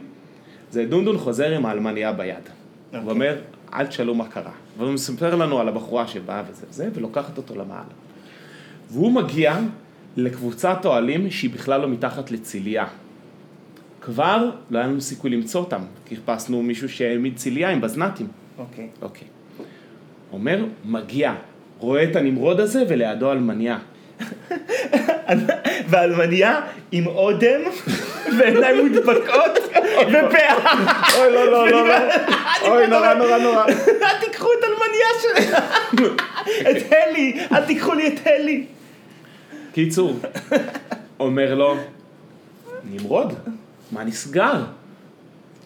[0.72, 2.36] זה דונדון חוזר עם האלמניה ביד.
[2.36, 3.00] אוקיי.
[3.00, 3.36] הוא אומר,
[3.74, 4.52] אל תשאלו מה קרה.
[4.78, 7.84] והוא מספר לנו על הבחורה שבאה וזה וזה, ולוקחת אותו למעלה.
[8.89, 9.57] והוא מגיע
[10.17, 12.85] לקבוצת אוהלים שהיא בכלל לא מתחת לציליה.
[14.01, 18.27] כבר לא היה לנו סיכוי למצוא אותם, כי חיפשנו מישהו שהעמיד ציליה עם בזנתים.
[18.57, 18.87] אוקיי.
[19.01, 19.27] אוקיי.
[20.31, 21.33] אומר, מגיע,
[21.79, 23.77] רואה את הנמרוד הזה ולידו אלמניה.
[25.89, 26.61] ואלמניה
[26.91, 27.61] עם אודם
[28.37, 29.57] ועיניים מודבקות
[30.07, 30.55] ופאה.
[31.17, 31.95] אוי, לא, לא, לא, לא.
[32.61, 33.65] אוי, נורא, נורא, נורא.
[34.19, 35.63] תיקחו את אלמניה שלך?
[36.71, 38.65] את הלי, אל תיקחו לי את הלי.
[39.84, 40.19] קיצור,
[41.19, 41.75] אומר לו,
[42.91, 43.34] נמרוד,
[43.91, 44.63] מה נסגר?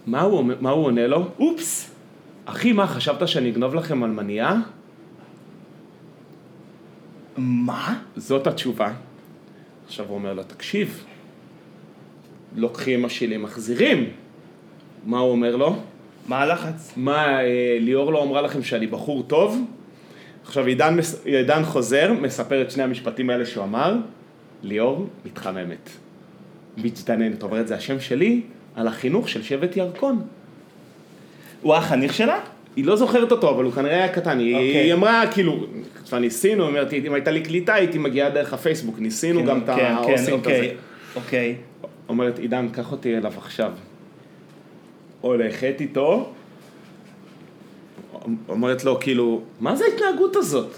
[0.08, 1.28] מה הוא, מה הוא עונה לו?
[1.40, 1.92] אופס.
[2.46, 4.56] אחי, מה, חשבת שאני אגנוב לכם אלמנייה?
[7.38, 8.00] מה?
[8.16, 8.94] זאת התשובה.
[9.86, 11.06] עכשיו הוא אומר לו, תקשיב,
[12.56, 14.10] לוקחים שלי, מחזירים.
[15.06, 15.76] מה הוא אומר לו?
[16.28, 16.94] מה הלחץ?
[16.98, 19.62] מה, אה, ליאור לא אמרה לכם שאני בחור טוב?
[20.46, 23.96] עכשיו עידן, עידן חוזר, מספר את שני המשפטים האלה שהוא אמר,
[24.64, 25.90] ליאור מתחממת.
[26.78, 28.42] מצטננת, אומרת, זה השם שלי
[28.76, 30.22] על החינוך של שבט ירקון.
[31.62, 32.40] הוא החניך שלה?
[32.76, 34.40] היא לא זוכרת אותו, אבל הוא כנראה היה קטן.
[34.40, 34.78] היא, אוקיי.
[34.78, 35.66] היא אמרה, כאילו,
[36.06, 39.96] כבר ניסינו, אומרת, אם הייתה לי קליטה, הייתי מגיעה דרך הפייסבוק, ניסינו גם את כן,
[40.08, 40.32] כן, הזה.
[40.32, 40.74] אוקיי.
[41.16, 41.56] אוקיי.
[42.10, 43.72] אומרת, עידן, קח אותי אליו עכשיו.
[45.22, 46.34] הולכת איתו,
[48.50, 50.72] אומרת לו, כאילו, מה זה ההתנהגות הזאת?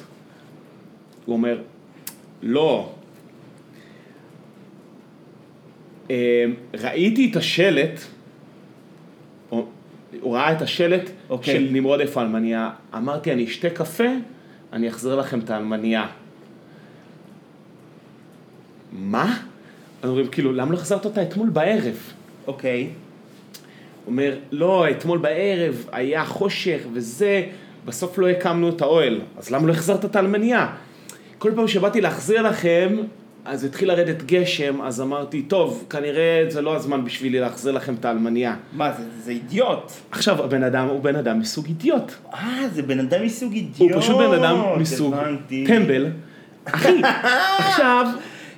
[1.26, 1.62] הוא אומר,
[2.42, 2.94] לא.
[6.12, 8.00] אה, ראיתי את השלט,
[9.50, 9.66] הוא
[10.22, 11.54] הוא ראה את השלט אוקיי.
[11.54, 14.10] של נמרוד איפה האלמניה, אמרתי, אני אשתה קפה,
[14.74, 16.08] אני אחזיר לכם את האלמניה.
[18.92, 19.40] מה?
[20.04, 22.14] אומרים, כאילו, למה לא החזרת אותה אתמול בערב?
[22.48, 22.82] אוקיי.
[22.84, 22.90] הוא
[24.08, 27.44] אומר, לא, אתמול בערב היה חושך וזה,
[27.86, 30.68] בסוף לא הקמנו את האוהל, אז למה לא החזרת את האלמניה?
[31.38, 32.98] כל פעם שבאתי להחזיר לכם,
[33.46, 38.06] אז התחיל לרדת גשם, אז אמרתי, טוב, כנראה זה לא הזמן בשבילי להחזיר לכם את
[38.06, 38.56] האלמניה.
[38.74, 39.92] מה, זה, זה אידיוט.
[40.12, 42.12] עכשיו, הבן אדם הוא בן אדם מסוג אידיוט.
[42.34, 43.92] אה, זה בן אדם מסוג אידיוט.
[43.92, 45.66] הוא פשוט בן אדם מסוג הבנתי.
[45.68, 46.08] טמבל.
[46.66, 47.02] אחי,
[47.58, 48.08] עכשיו,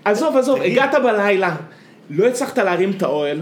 [0.06, 0.62] עזוב, עזוב.
[0.62, 1.56] הגעת בלילה,
[2.10, 3.42] לא הצלחת להרים את האוהל,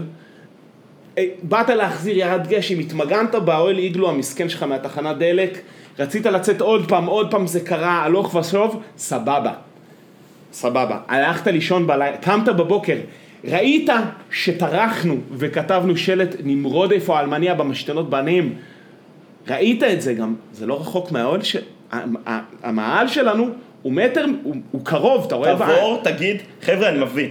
[1.42, 5.60] באת להחזיר ירד גשם, התמגנת באוהל איגלו המסכן שלך מהתחנת דלק,
[5.98, 9.52] רצית לצאת עוד פעם, עוד פעם זה קרה, הלוך ושוב, סבבה.
[10.52, 10.98] סבבה.
[11.08, 12.96] הלכת לישון בלילה, קמת בבוקר,
[13.44, 13.90] ראית
[14.30, 18.54] שטרחנו וכתבנו שלט נמרוד איפה האלמניה במשתנות בנים,
[19.48, 21.56] ראית את זה גם, זה לא רחוק מהאוהל, ש...
[22.62, 23.48] המאהל שלנו
[23.82, 25.58] הוא מטר, הוא, הוא קרוב, אתה רואה?
[25.58, 27.28] תעבור, תגיד, חבר'ה, אני מביא.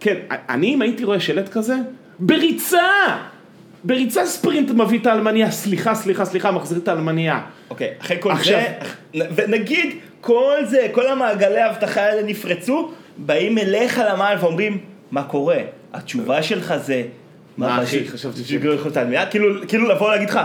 [0.00, 1.74] כן, אני אם הייתי רואה שלט כזה,
[2.18, 2.82] בריצה!
[3.84, 7.40] בריצה ספרינט מביא את האלמניה, סליחה, סליחה, סליחה, מחזיר את האלמניה.
[7.70, 8.60] אוקיי, אחרי כל עכשיו-
[9.14, 14.78] זה, ונגיד, כל זה, כל המעגלי האבטחה האלה נפרצו, באים אליך למעל ואומרים,
[15.10, 15.58] מה קורה?
[15.92, 17.02] התשובה שלך זה...
[17.56, 19.26] מה, אחי, ש- חשבתי ש- שגריר לך את העלמיה?
[19.26, 20.40] כאילו, כאילו לבוא להגיד לך,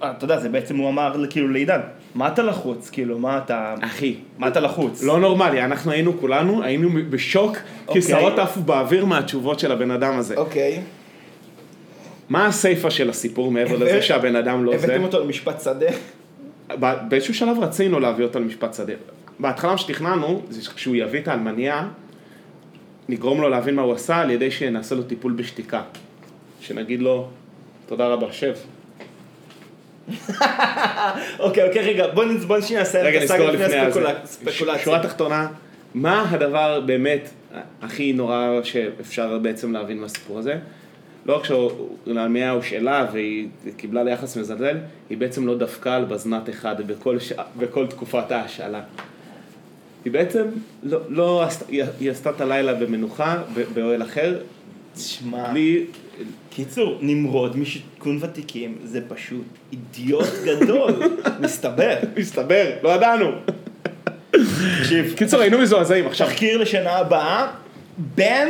[0.00, 1.80] אתה יודע, זה בעצם הוא אמר כאילו לעידן,
[2.16, 2.90] מה אתה לחוץ?
[2.90, 3.74] כאילו, מה אתה...
[3.80, 5.02] אחי, מה אתה לחוץ?
[5.02, 7.56] לא נורמלי, אנחנו היינו כולנו, היינו בשוק,
[7.86, 8.02] אוקיי.
[8.02, 10.36] כי שערות עפו באוויר מהתשובות של הבן אדם הזה.
[10.36, 10.82] אוקיי.
[12.28, 14.86] מה הסיפה של הסיפור מעבר לזה שהבן אדם לא זה?
[14.86, 15.86] הבאתם אותו למשפט שדה?
[16.80, 18.92] ב- באיזשהו שלב רצינו להביא אותו למשפט שדה.
[19.38, 21.88] בהתחלה מה שתכננו, זה שכשהוא יביא את האלמניה,
[23.08, 25.82] נגרום לו להבין מה הוא עשה על ידי שנעשה לו טיפול בשתיקה.
[26.60, 27.28] שנגיד לו,
[27.86, 28.54] תודה רבה, שב.
[31.38, 32.06] אוקיי, אוקיי, רגע,
[32.46, 33.88] בוא שנייה נסיים את הסאגה לפני לפני הזה.
[33.88, 34.84] הספקולה- ספקולציה.
[34.84, 35.48] שורה תחתונה,
[35.94, 37.30] מה הדבר באמת
[37.82, 40.54] הכי נורא שאפשר בעצם להבין מהסיפור הזה?
[41.26, 44.76] לא רק שלאלמיה הושאלה והיא קיבלה ליחס מזלזל,
[45.10, 47.32] היא בעצם לא דפקה על בזנת אחד בכל, ש...
[47.58, 48.80] בכל תקופת ההשאלה.
[50.04, 50.44] היא בעצם
[50.82, 53.36] לא, לא היא- עשתה את הלילה במנוחה,
[53.74, 54.38] באוהל אחר,
[54.96, 55.84] תשמע, בלי...
[56.50, 60.92] קיצור, נמרוד משיכון ותיקים זה פשוט אידיוט גדול,
[61.44, 61.96] מסתבר.
[62.16, 63.30] מסתבר, לא ידענו.
[64.80, 66.26] תקשיב, קיצור, היינו מזועזעים עכשיו.
[66.26, 67.46] תחקיר לשנה הבאה,
[67.98, 68.48] בן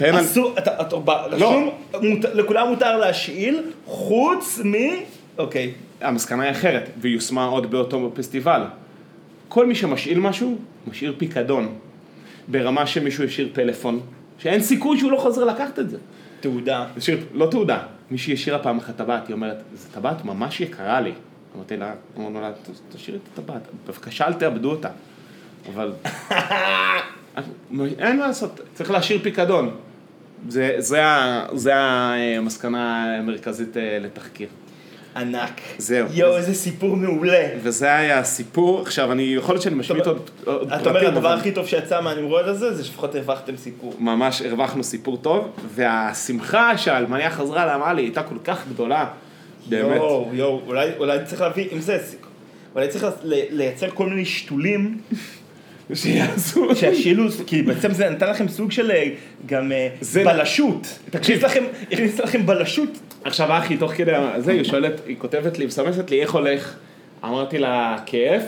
[0.00, 0.96] על- אסור, אתה, אתה,
[1.30, 1.70] רשום,
[2.02, 4.72] מות, לכולם מותר להשאיל, חוץ מ...
[5.38, 5.72] אוקיי.
[6.00, 8.62] המסקנה היא אחרת, והיא יושמה עוד באותו פסטיבל.
[9.48, 10.58] כל מי שמשאיל משהו,
[10.90, 11.74] משאיר פיקדון.
[12.48, 14.00] ברמה שמישהו השאיר טלפון,
[14.38, 15.96] שאין סיכוי שהוא לא חוזר לקחת את זה.
[16.40, 16.86] תעודה.
[16.96, 17.78] השאיר, לא תעודה,
[18.10, 21.12] מישהי השאירה פעם אחת טבעת, היא אומרת, זו טבעת ממש יקרה לי.
[21.56, 24.88] אמרתי לה, אמרנו לה, "ת- תשאירי את הטבעת, בבקשה אל תאבדו אותה.
[25.74, 25.92] אבל...
[27.98, 29.70] אין מה לעשות, צריך להשאיר פיקדון.
[30.48, 31.00] זה, זה,
[31.52, 34.48] זה המסקנה המרכזית אה, לתחקיר.
[35.16, 35.60] ענק.
[35.78, 36.06] זהו.
[36.12, 37.48] יואו, איזה סיפור מעולה.
[37.62, 41.52] וזה היה הסיפור, עכשיו אני, יכול להיות שאני משמיט עוד עוד אתה אומר, הדבר הכי
[41.52, 43.94] טוב שיצא מהנמרוד הזה, זה שלפחות הרווחתם סיפור.
[43.98, 49.06] ממש הרווחנו סיפור טוב, והשמחה שהאלמניה חזרה לעמלי הייתה כל כך גדולה,
[49.68, 49.96] באמת.
[49.96, 50.60] יואו, יואו,
[50.98, 51.98] אולי, צריך להביא, אם זה,
[52.74, 53.06] אולי צריך
[53.50, 54.98] לייצר כל מיני שתולים
[55.94, 56.76] שיעשו.
[56.76, 59.08] שהשילו, כי בעצם זה נתן לכם סוג של אה,
[59.46, 59.88] גם אה,
[60.24, 60.98] בלשות.
[61.10, 61.36] תקשיב.
[61.36, 62.98] הכניס לכם, הכניס לכם בלשות.
[63.24, 66.74] עכשיו אחי, תוך כדי זה, היא שואלת, היא כותבת לי, מסמסת לי איך הולך
[67.24, 68.42] אמרתי לה, כיף.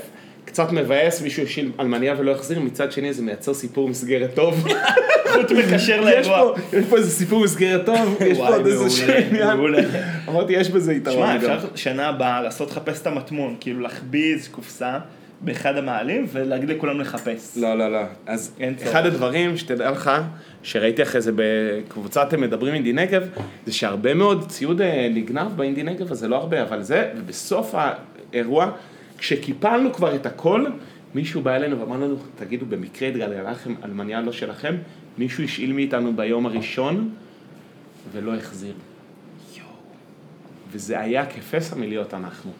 [0.45, 4.67] קצת מבאס, מישהו השאיל אלמניה ולא החזיר, מצד שני זה מייצר סיפור מסגרת טוב.
[5.33, 6.53] חוט מקשר לאירוע.
[6.73, 9.57] יש פה איזה סיפור מסגרת טוב, יש פה עוד איזה מעולה, עניין.
[9.57, 9.83] מעולה.
[10.29, 11.27] אמרתי, יש בזה יתרון.
[11.27, 11.37] שמע.
[11.37, 14.99] אפשר שנה הבאה לעשות לחפש את המטמון, כאילו להחביא איזה קופסה
[15.41, 17.57] באחד המעלים ולהגיד לכולם לחפש.
[17.57, 18.03] לא, לא, לא.
[18.27, 18.57] אז.
[18.83, 20.11] אחד הדברים שתדע לך,
[20.63, 23.29] שראיתי אחרי זה בקבוצת מדברים אינדי נגב,
[23.67, 27.75] זה שהרבה מאוד ציוד אה, נגנב באינדי נגב, אז זה לא הרבה, אבל זה, ובסוף
[28.33, 28.71] האירוע,
[29.19, 30.67] כשקיפלנו כבר את הכל,
[31.15, 34.77] מישהו בא אלינו ואמר לנו, תגידו, במקרה התגלגלה לכם אלמניה לא שלכם,
[35.19, 37.11] מישהו השאיל מאיתנו ביום הראשון,
[38.13, 38.75] ולא החזיר.
[40.73, 42.53] וזה היה כפסע מלהיות אנחנו.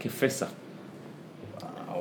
[0.00, 0.46] כפסע.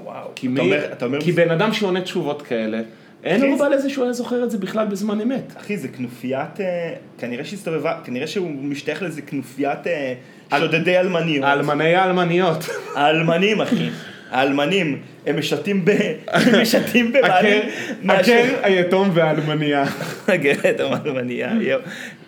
[0.03, 0.27] וואו.
[0.35, 2.79] כי, אתה מי, אומר- אתה אומר, כי בן אדם שעונה תשובות כאלה,
[3.23, 5.53] אין אחי, ערובה לזה שהוא היה זוכר את זה בכלל בזמן אמת.
[5.57, 10.13] אחי, זה כנופיית, אה, כנראה שהסתובבה, כנראה שהוא משתייך לאיזה כנופיית אה,
[10.59, 11.45] שודדי אלמניות.
[11.45, 12.65] האלמני האלמניות.
[12.95, 13.89] האלמנים, אחי.
[14.31, 15.91] האלמנים, הם משתים ב...
[16.27, 17.61] הם משתים במעלים.
[18.09, 19.83] הקר, היתום והאלמניה.
[20.27, 21.79] הגרת האלמניה, יואו.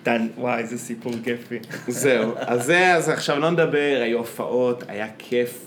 [0.03, 1.60] טן, וואי, איזה סיפור כיפי.
[1.88, 5.60] זהו, אז זה, אז עכשיו לא נדבר, היו הופעות, היה כיף,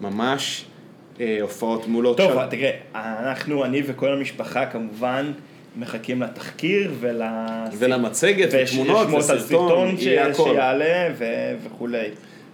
[0.00, 0.64] ממש,
[1.20, 2.50] אה, הופעות מול עוד טוב, שעות.
[2.50, 5.32] תראה, אנחנו, אני וכל המשפחה כמובן,
[5.76, 7.22] מחכים לתחקיר ול...
[7.78, 10.50] ולמצגת, ותמונות, שמות על סרטון ש- יהיה הכל.
[10.52, 12.06] שיעלה ו- וכולי.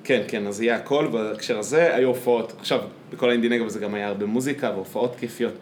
[0.04, 2.52] כן, כן, אז יהיה הכל, בהקשר הזה היו הופעות.
[2.60, 2.80] עכשיו,
[3.12, 5.54] בכל האינדי נגב זה גם היה הרבה מוזיקה והופעות כיפיות.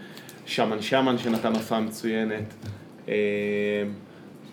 [0.46, 2.54] שמן שמן שנתן הופעה מצוינת.
[3.08, 3.14] אה,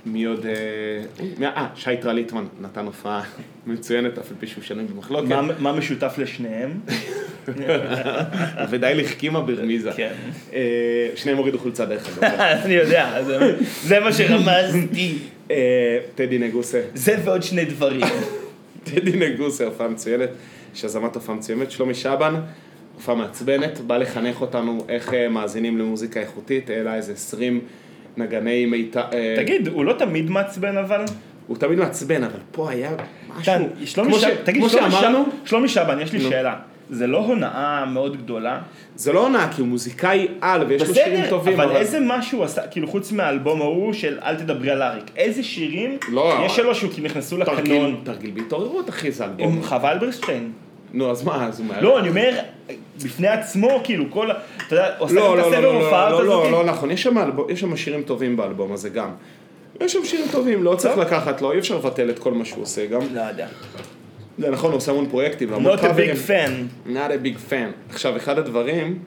[0.05, 0.45] מי עוד...
[0.45, 3.23] אה, אה, שי טרליטמן נתן הופעה
[3.67, 5.27] מצוינת, אף על פי שהוא שנוי במחלוקת.
[5.59, 6.71] מה- משותף לשניהם?
[8.69, 9.91] ודי לחכימה ברמיזה.
[9.95, 10.11] כן.
[10.53, 10.59] אה,
[11.15, 12.31] שניהם הורידו חולצה דרך אגב.
[12.65, 13.23] אני יודע,
[13.83, 15.17] זה- מה שרמזתי.
[15.51, 15.55] אה,
[16.15, 16.81] טדי נגוסה.
[16.93, 18.01] זה ועוד שני דברים.
[18.83, 20.29] טדי נגוסה, הופעה מצוינת,
[20.73, 22.35] שזמת הופעה מצוינת, שלומי שבן,
[22.95, 27.61] הופעה מעצבנת, בא לחנך אותנו איך מאזינים למוזיקה איכותית, העלה איזה 20
[28.17, 31.01] נגני מיתר, אה, תגיד, הוא לא תמיד מעצבן אבל?
[31.47, 32.91] הוא תמיד מעצבן, אבל פה היה
[33.39, 33.53] משהו,
[33.85, 34.63] שלומי ש- תגיד,
[35.45, 36.19] שלומי שבן- יש לי.
[36.21, 36.55] שאלה.
[36.89, 38.59] זה לא הונאה מאוד גדולה?
[38.95, 42.43] זה לא עונה, כי הוא מוזיקאי על, ויש לו שירים בסדר, טובים, אבל איזה משהו
[42.43, 46.33] עשה, כאילו חוץ מהאלבום ההוא של אל תדברי על אריק, איזה שירים לא.
[46.45, 48.01] יש שלו שהוא נכנסו תרגיל, לקנון?
[48.03, 49.47] תרגיל בהתעוררות, אחי, זה אלבום.
[49.53, 50.51] עם חווה אלברשטיין.
[50.93, 51.83] נו, אז מה, אז הוא מעל.
[51.83, 52.39] לא, אני אומר,
[53.03, 54.33] בפני עצמו, כאילו, כל, ה-
[54.67, 56.51] אתה יודע, עושה לא, את לא, הסבב לא, לא, לא, לא, הזאת.
[56.51, 59.09] לא נכון, יש שם אלבום- יש שם שירים טובים באלבום הזה גם.
[59.81, 62.63] יש שם שירים טובים, לא צריך לקחת לו, אי אפשר לבטל את כל מה שהוא
[62.63, 63.01] עושה גם.
[63.13, 63.47] לא יודע.
[64.37, 66.51] זה נכון, הוא עושה המון פרויקטים Not a big fan.
[66.87, 67.93] Not a big fan.
[67.93, 68.99] עכשיו, אחד הדברים,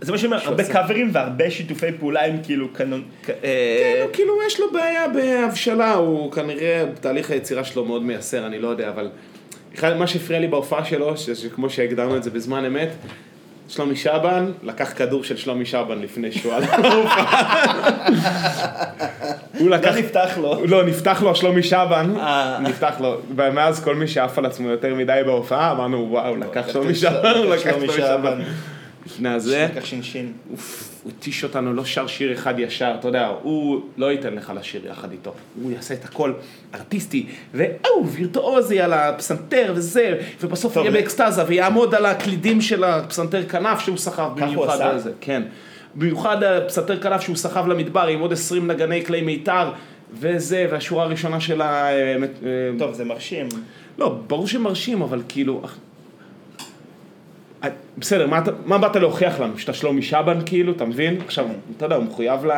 [0.00, 0.64] זה מה שאומר, הרבה.
[0.64, 3.02] קאברים והרבה שיתופי פעולה עם כאילו קנון...
[3.28, 8.46] אה, כן, הוא כאילו יש לו בעיה בהבשלה, הוא כנראה, תהליך היצירה שלו מאוד מייסר,
[8.46, 9.08] אני לא יודע, אבל...
[9.78, 12.88] אחד, מה שהפריע לי בהופעה שלו, שכמו שהגדרנו את זה בזמן אמת,
[13.68, 17.64] שלומי שבן לקח כדור של שלומי שבן לפני שהוא עלה להופעה.
[19.58, 19.94] הוא לקח...
[19.94, 20.66] לא נפתח לו.
[20.66, 22.58] לא, נפתח לו שלומי שבן, אה.
[22.60, 26.94] נפתח לו, ומאז כל מי שעף על עצמו יותר מדי בהופעה, אמרנו וואו, לקח שלומי
[26.94, 28.42] שבן, לקח שלומי שבן.
[29.08, 30.32] לפני הזה, לקח שינשין.
[30.48, 34.86] הוא התיש אותנו, לא שר שיר אחד ישר, אתה יודע, הוא לא ייתן לך לשיר
[34.86, 36.32] יחד איתו, הוא יעשה את הכל
[36.74, 43.80] ארטיסטי, ואו, וירטואוזי על הפסנתר וזה, ובסוף יהיה באקסטזה ויעמוד על הקלידים של הפסנתר כנף
[43.80, 44.80] שהוא סחב במיוחד?
[44.80, 45.42] על זה, כן.
[45.94, 49.70] במיוחד הפסנתר כנף שהוא סחב למדבר עם עוד 20 נגני כלי מיתר,
[50.12, 51.90] וזה, והשורה הראשונה של ה...
[51.90, 53.48] אה, אה, טוב, זה מרשים.
[53.98, 55.62] לא, ברור שמרשים, אבל כאילו...
[57.64, 59.58] אה, בסדר, מה, מה באת להוכיח לנו?
[59.58, 61.20] שאתה שלומי שבן כאילו, אתה מבין?
[61.20, 61.46] עכשיו,
[61.76, 62.50] אתה יודע, הוא מחויב ל...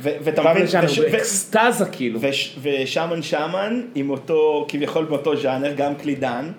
[0.00, 2.18] ואתה מבין, וש- באקסטזה כאילו.
[2.22, 6.52] וש- ושמן שמן עם אותו, כביכול באותו ז'אנר, גם קלידן.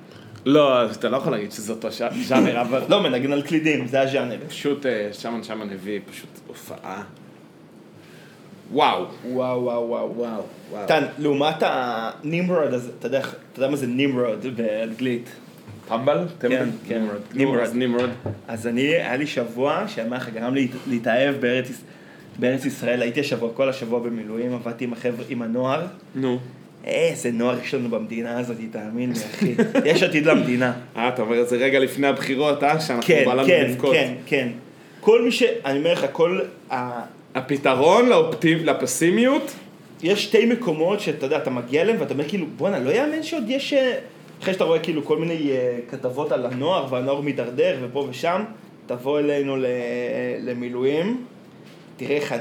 [0.46, 1.88] לא, אתה לא יכול להגיד שזה אותו
[2.28, 4.38] ז'אנר, אבל לא, מנגן על קלידים, זה הז'אנר.
[4.48, 7.04] פשוט אה, שמן שמן הביא פשוט הופעה.
[8.72, 9.06] וואו.
[9.32, 10.14] וואו, וואו, וואו.
[10.72, 10.88] וואו.
[10.88, 12.96] טן, לעומת הנמרוד, איך-
[13.50, 15.30] אתה יודע מה זה נמרוד באנגלית?
[15.88, 16.18] טמבל?
[16.40, 17.02] כן, כן.
[17.34, 17.62] נמרוד.
[17.74, 18.10] נמרוד.
[18.48, 21.76] אז אני, היה לי שבוע שהיה לך גרם לי להתאהב בארץ, יש-
[22.40, 25.86] בארץ ישראל, הייתי השבוע, כל השבוע במילואים, עבדתי עם החבר'ה, עם הנוער.
[26.16, 26.40] נו.
[26.86, 29.56] איזה נוער יש לנו במדינה הזאת, תאמין לי, אחי.
[29.86, 30.74] יש עתיד למדינה.
[30.98, 32.80] אה, אתה אומר את זה רגע לפני הבחירות, אה?
[32.80, 33.94] שאנחנו כן, בא לנו כן, לבכות.
[33.94, 34.48] כן, כן.
[35.00, 35.44] כל מי ש...
[35.66, 36.40] אני אומר לך, כל...
[36.72, 37.02] ה...
[37.36, 38.66] הפתרון לאופטימ...
[38.66, 39.52] לפסימיות
[40.04, 43.44] יש שתי מקומות שאתה יודע, אתה מגיע אליהם ואתה אומר כאילו, בואנה, לא יאמן שעוד
[43.48, 43.74] יש...
[44.44, 48.44] אה, אחרי שאתה רואה כאילו כל מיני אה, כתבות על הנוער והנוער מידרדר ופה ושם,
[48.86, 49.58] תבוא אלינו.
[50.40, 51.26] למילואים,
[51.98, 52.36] תראה איך...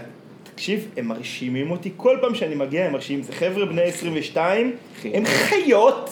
[0.54, 5.10] תקשיב, הם מרשימים אותי, כל פעם שאני מגיע הם מרשימים, זה חבר'ה בני 22, אחי.
[5.14, 6.10] הם חיות,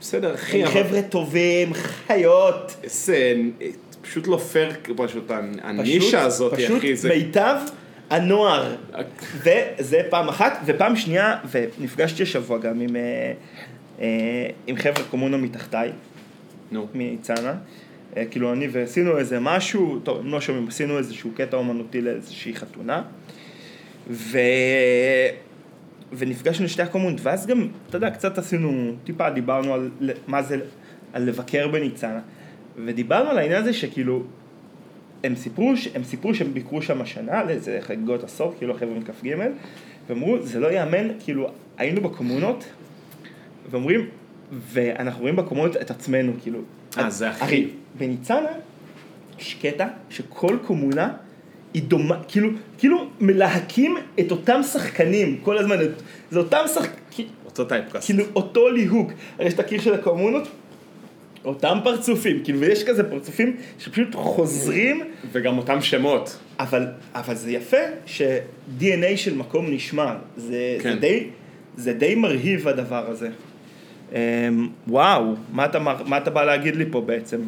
[0.00, 0.70] בסדר, אחי, הם.
[0.70, 2.76] חבר'ה טובים, חיות.
[2.84, 3.34] זה
[4.02, 5.30] פשוט לא פייר, פשוט
[5.62, 7.08] הנישה הזאת, פשוט אחי, זה...
[7.08, 7.56] מיטב
[8.10, 8.74] הנוער.
[9.36, 13.32] וזה פעם אחת, ופעם שנייה, ונפגשתי השבוע גם עם, אה, אה,
[14.66, 15.90] עם חבר'ה קומונו מתחתיי,
[16.70, 16.86] נו.
[16.94, 17.54] מניצנה.
[18.16, 22.54] אה, כאילו אני ועשינו איזה משהו, טוב, הם לא שומעים, עשינו איזשהו קטע אומנותי לאיזושהי
[22.54, 23.02] חתונה.
[24.10, 24.38] ו...
[26.12, 29.90] ונפגשנו שתי הקומונות, ואז גם, אתה יודע, קצת עשינו, טיפה דיברנו על
[30.26, 30.60] מה זה,
[31.12, 32.20] על לבקר בניצנה.
[32.84, 34.22] ודיברנו על העניין הזה שכאילו,
[35.24, 39.36] הם סיפרו, ש- הם סיפרו שהם ביקרו שם השנה לאיזה חגיגות עשור, כאילו החבר'ה מכ"ג,
[40.08, 42.64] ואמרו, זה לא ייאמן, כאילו, היינו בקומונות,
[43.70, 44.06] ואומרים,
[44.72, 46.58] ואנחנו רואים בקומונות את עצמנו, כאילו.
[46.98, 47.66] אה, זה הכי- אחי,
[47.98, 48.48] בניצנה
[49.38, 51.12] יש קטע שכל קומונה
[51.74, 52.48] היא דומה, כאילו,
[52.78, 58.06] כאילו מלהקים את אותם שחקנים כל הזמן, את- זה אותם שחקנים, אותו טייפקאסט.
[58.06, 60.48] כאילו אותו ליהוק, הרי יש את הקיר של הקומונות,
[61.44, 65.02] אותם פרצופים, כאילו, ויש כזה פרצופים שפשוט חוזרים,
[65.32, 66.38] וגם אותם שמות.
[66.60, 70.92] אבל, אבל זה יפה ש-DNA של מקום נשמר, זה, כן.
[70.92, 71.26] זה, די,
[71.76, 73.28] זה די מרהיב הדבר הזה.
[74.12, 77.40] אמ, וואו, מה אתה, מה אתה בא להגיד לי פה בעצם?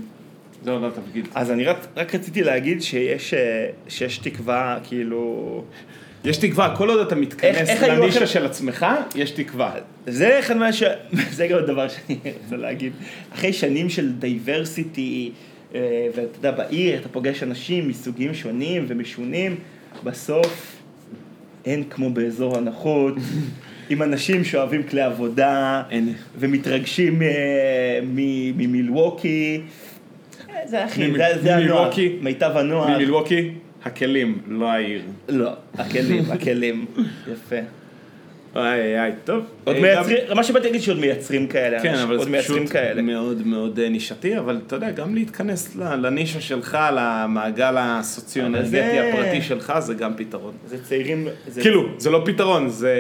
[0.67, 1.29] לא, לא, תגיד.
[1.35, 5.65] אז אני רק, רק רציתי להגיד שיש, אה, שיש תקווה, כאילו...
[6.25, 9.73] יש תקווה, כל עוד אתה מתכנס לנישה של עצמך, יש תקווה.
[10.07, 10.83] זה אחד מה ש...
[11.37, 12.93] זה גם הדבר שאני רוצה להגיד.
[13.35, 15.33] אחרי שנים של דייברסיטי,
[15.73, 19.57] ואתה יודע, בעיר אתה פוגש אנשים מסוגים שונים ומשונים,
[20.05, 20.77] בסוף
[21.65, 23.15] אין כמו באזור הנוחות,
[23.91, 26.13] עם אנשים שאוהבים כלי עבודה, אין.
[26.39, 27.29] ומתרגשים אה,
[28.03, 29.61] מ- ממילווקי.
[30.65, 31.91] זה ממ- זה- הנוער?
[32.23, 32.95] מיטב הנוער.
[32.97, 33.51] ממילווקי,
[33.85, 35.03] הכלים, לא העיר.
[35.29, 36.87] לא, הכלים, הכלים.
[37.33, 37.57] יפה.
[38.57, 39.45] איי איי טוב.
[39.65, 42.73] עוד אה, מייצרים, מה שבאתי להגיד שעוד מייצרים כאלה, כן, אנשים, אבל זה פשוט.
[43.03, 49.43] מאוד מאוד אה, נישתי, אבל אתה יודע, גם להתכנס לנישה שלך, למעגל הסוציו-אנרגטי זה- הפרטי
[49.43, 50.53] שלך, זה גם פתרון.
[50.67, 51.29] זה צעירים.
[51.61, 52.95] כאילו, זה לא פתרון, זה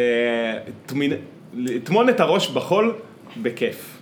[1.54, 2.94] לטמון את הראש בחול,
[3.42, 3.94] בכיף.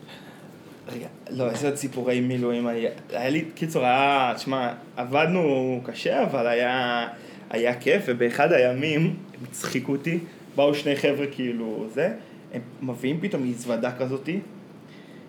[0.97, 6.47] רגע, לא, איזה עוד סיפורי מילואים היה, היה לי, קיצור, היה, תשמע, עבדנו קשה, אבל
[6.47, 7.07] היה,
[7.51, 10.19] היה כיף, ובאחד הימים, הם הצחיקו אותי,
[10.57, 12.13] באו שני חבר'ה כאילו, זה,
[12.53, 14.39] הם מביאים פתאום מזוודה כזאתי,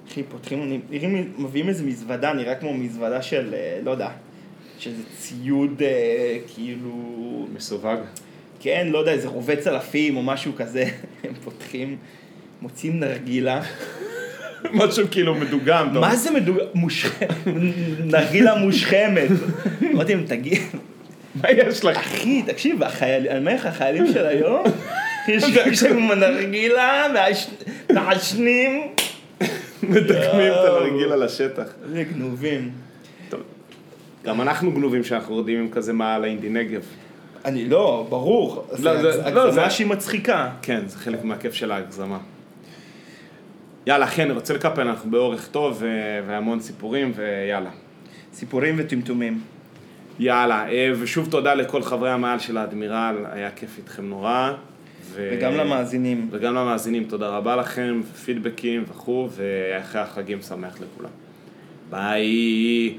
[0.08, 4.10] אחי, פותחים, נראים, מביאים איזה מזוודה, נראה כמו מזוודה של, אה, לא יודע,
[4.78, 8.00] של איזה ציוד, אה, כאילו, מסווג.
[8.60, 10.86] כן, לא יודע, איזה רובה צלפים או משהו כזה,
[11.24, 11.98] הם פותחים,
[12.62, 13.62] מוצאים נרגילה.
[14.74, 15.94] משהו כאילו מדוגם.
[15.94, 16.16] מה.
[16.16, 16.58] זה מדוג...
[16.74, 17.48] מושכמת?
[18.06, 19.30] נרגילה מושכמת.
[19.94, 20.62] אמרתי להם, תגיד,
[21.36, 21.98] מה יש לך?
[21.98, 24.64] אחי, תקשיב, אני אומר לך, החיילים של היום,
[25.28, 27.50] יושבים שם עם הנרגילה, מעש-
[27.94, 28.82] מעשנים,
[29.84, 31.64] מדקמים את הנרגיל על השטח.
[31.84, 32.72] איזה גנובים.
[34.26, 36.82] גם אנחנו גנובים שאנחנו יורדים עם כזה מעל האינדי נגב.
[37.46, 38.68] אני לא, ברור.
[38.80, 40.50] לא, זה זה- לא, הגזמה זה- שהיא מצחיקה.
[40.62, 42.18] כן, זה חלק מהכיף של ההגזמה.
[43.88, 45.88] יאללה, אחי, אני רוצה לקפל, אנחנו באורך טוב ו-
[46.28, 47.70] והמון סיפורים, ויאללה.
[48.34, 49.42] סיפורים וטמטומים.
[50.20, 54.52] יאללה, אה, ושוב תודה לכל חברי המעל של האדמירל, היה כיף איתכם נורא.
[55.14, 55.30] ו...
[55.34, 56.28] וגם למאזינים.
[56.32, 61.10] וגם למאזינים, תודה רבה לכם, פידבקים וכו', ואחרי החגים שמח לכולם.
[61.90, 62.98] ביי.